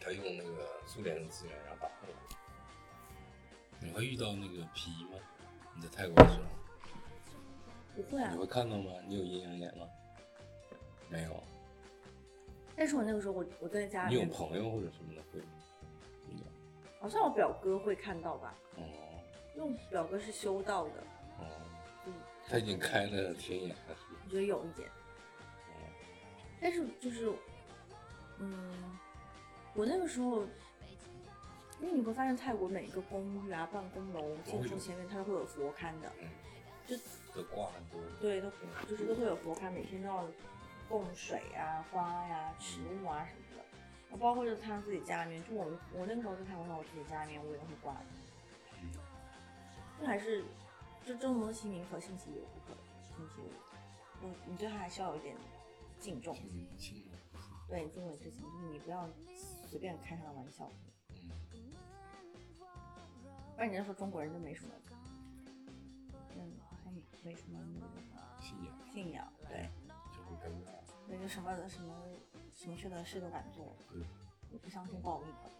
[0.00, 2.36] 他用那个苏联的资源然后打中国。
[3.80, 5.18] 你会遇到那个皮吗？
[5.74, 6.42] 你在泰国的时候？
[7.96, 8.38] 不会啊你。
[8.38, 8.92] 会看到吗？
[9.06, 9.86] 你有阴阳眼吗？
[11.08, 11.42] 没有。
[12.76, 15.40] 但是我那个时候我我在家你有面，朋友或者什么的会
[16.28, 16.46] 遇到？
[17.00, 18.82] 好像我表哥会看到吧，哦
[19.56, 21.00] 因为我表哥是修道的，
[21.38, 21.46] 哦，
[22.06, 22.12] 嗯，
[22.48, 23.96] 他已经开了天眼了？
[24.28, 25.72] 我觉得有一点，哦
[26.60, 27.32] 但是就是，
[28.38, 28.98] 嗯，
[29.72, 30.42] 我那个时候，
[31.80, 36.28] 因为你会发现泰国每一个公寓啊、办公楼建筑前面它都会有佛龛的，嗯，
[36.86, 36.94] 就
[37.34, 37.98] 都挂很多。
[38.20, 38.50] 对，都
[38.86, 40.26] 就是都会有佛龛，每天都要
[40.90, 44.18] 供水啊、花呀、食物啊什么的。
[44.18, 48.00] 包括就是他自己家里面，就我们我那个时候在泰国，我自己家里面我也会挂的。
[48.82, 48.92] 嗯
[49.98, 50.44] 就还是
[51.06, 52.76] 就这么多其名可信其有，不可
[53.16, 53.67] 信其无。
[54.22, 55.36] 嗯，你对他还是要有一点
[55.98, 57.04] 敬重，嗯，亲
[57.68, 59.08] 对敬畏之情，就是你不要
[59.68, 60.70] 随便开他的玩笑。
[61.52, 61.72] 嗯，
[63.54, 64.74] 不然你就说中国人就没什么，
[66.36, 67.86] 嗯，好像没什么那个
[68.40, 69.68] 信仰信仰，对。
[70.10, 70.72] 就会尴尬。
[71.06, 71.94] 那就什么什么
[72.50, 74.04] 什么缺德事都敢做，嗯
[74.50, 75.50] 也不相信报应的。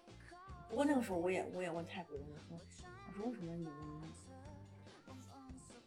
[0.68, 2.66] 不过那个时候我也我也问泰国人，我说
[3.06, 3.72] 我说为什么你们，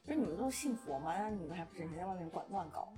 [0.05, 1.15] 就是你们都信佛吗？
[1.17, 2.91] 那你们还不整天在外面管乱搞？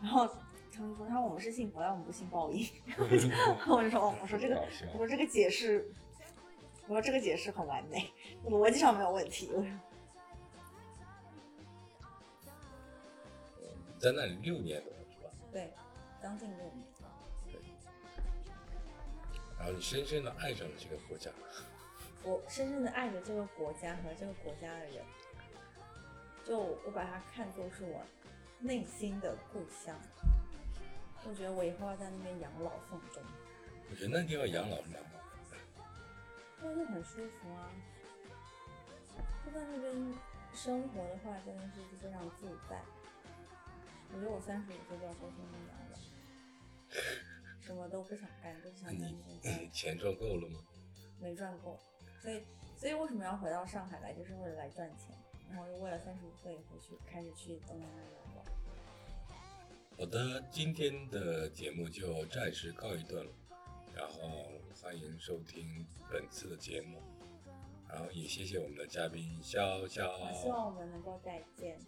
[0.00, 0.28] 然后
[0.72, 2.68] 他们说，他说我们是信佛，但我们不信报应。
[3.68, 4.60] 我就说哦，我说这个
[4.92, 5.90] 我说这个解释，
[6.86, 8.12] 我说这个解释很完美，
[8.44, 9.50] 逻辑上没有问题。
[9.52, 9.70] 我说
[13.98, 15.30] 在那里六年多是吧？
[15.52, 15.72] 对，
[16.20, 16.82] 将近六年。
[19.58, 21.30] 然后你深深的爱上了这个国家。
[22.24, 25.04] 我深深的爱着这个国家和这个国家的人，
[26.44, 28.04] 就我把它看作是我
[28.60, 29.98] 内心的故乡。
[31.24, 33.22] 我觉得我以后要在那边养老送终，
[33.90, 35.24] 我觉得那地方养老是蛮好的。
[36.62, 37.70] 因为就很舒服啊。
[39.44, 40.14] 就在那边
[40.52, 42.80] 生活的话，真的是非常自在。
[44.14, 45.96] 我觉得我三十五岁就要回去那边养老，
[47.60, 50.60] 什么都不想干，就想在那边待你钱赚够了吗？
[51.20, 51.78] 没赚够，
[52.20, 52.42] 所以
[52.76, 55.16] 所以为什么要回到上海来，就是为了来赚钱，
[55.52, 58.42] 然后过了三十五岁回去开始去东南亚旅游。
[59.98, 63.32] 好的，今天的节目就暂时告一段落。
[63.94, 64.50] 然后
[64.80, 67.02] 欢迎收听本次的节目。
[67.86, 70.32] 然后也谢谢我们的嘉宾潇潇。
[70.32, 71.78] 希望我们能够再见。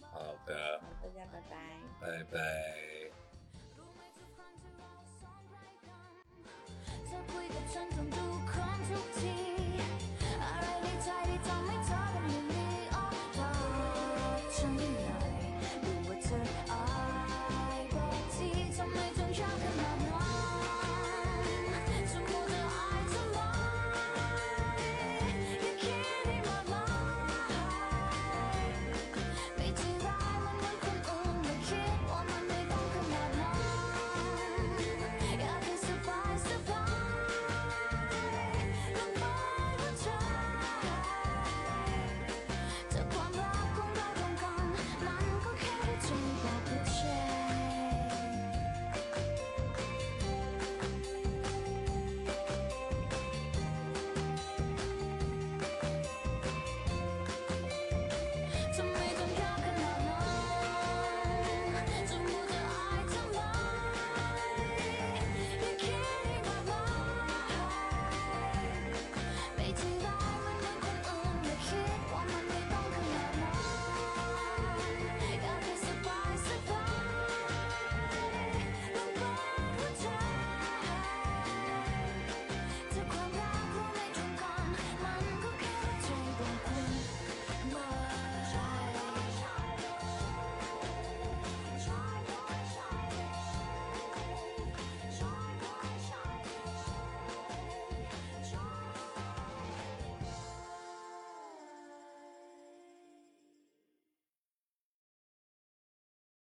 [0.00, 0.80] 好的。
[1.02, 1.76] 大家拜拜。
[2.00, 3.10] 拜拜。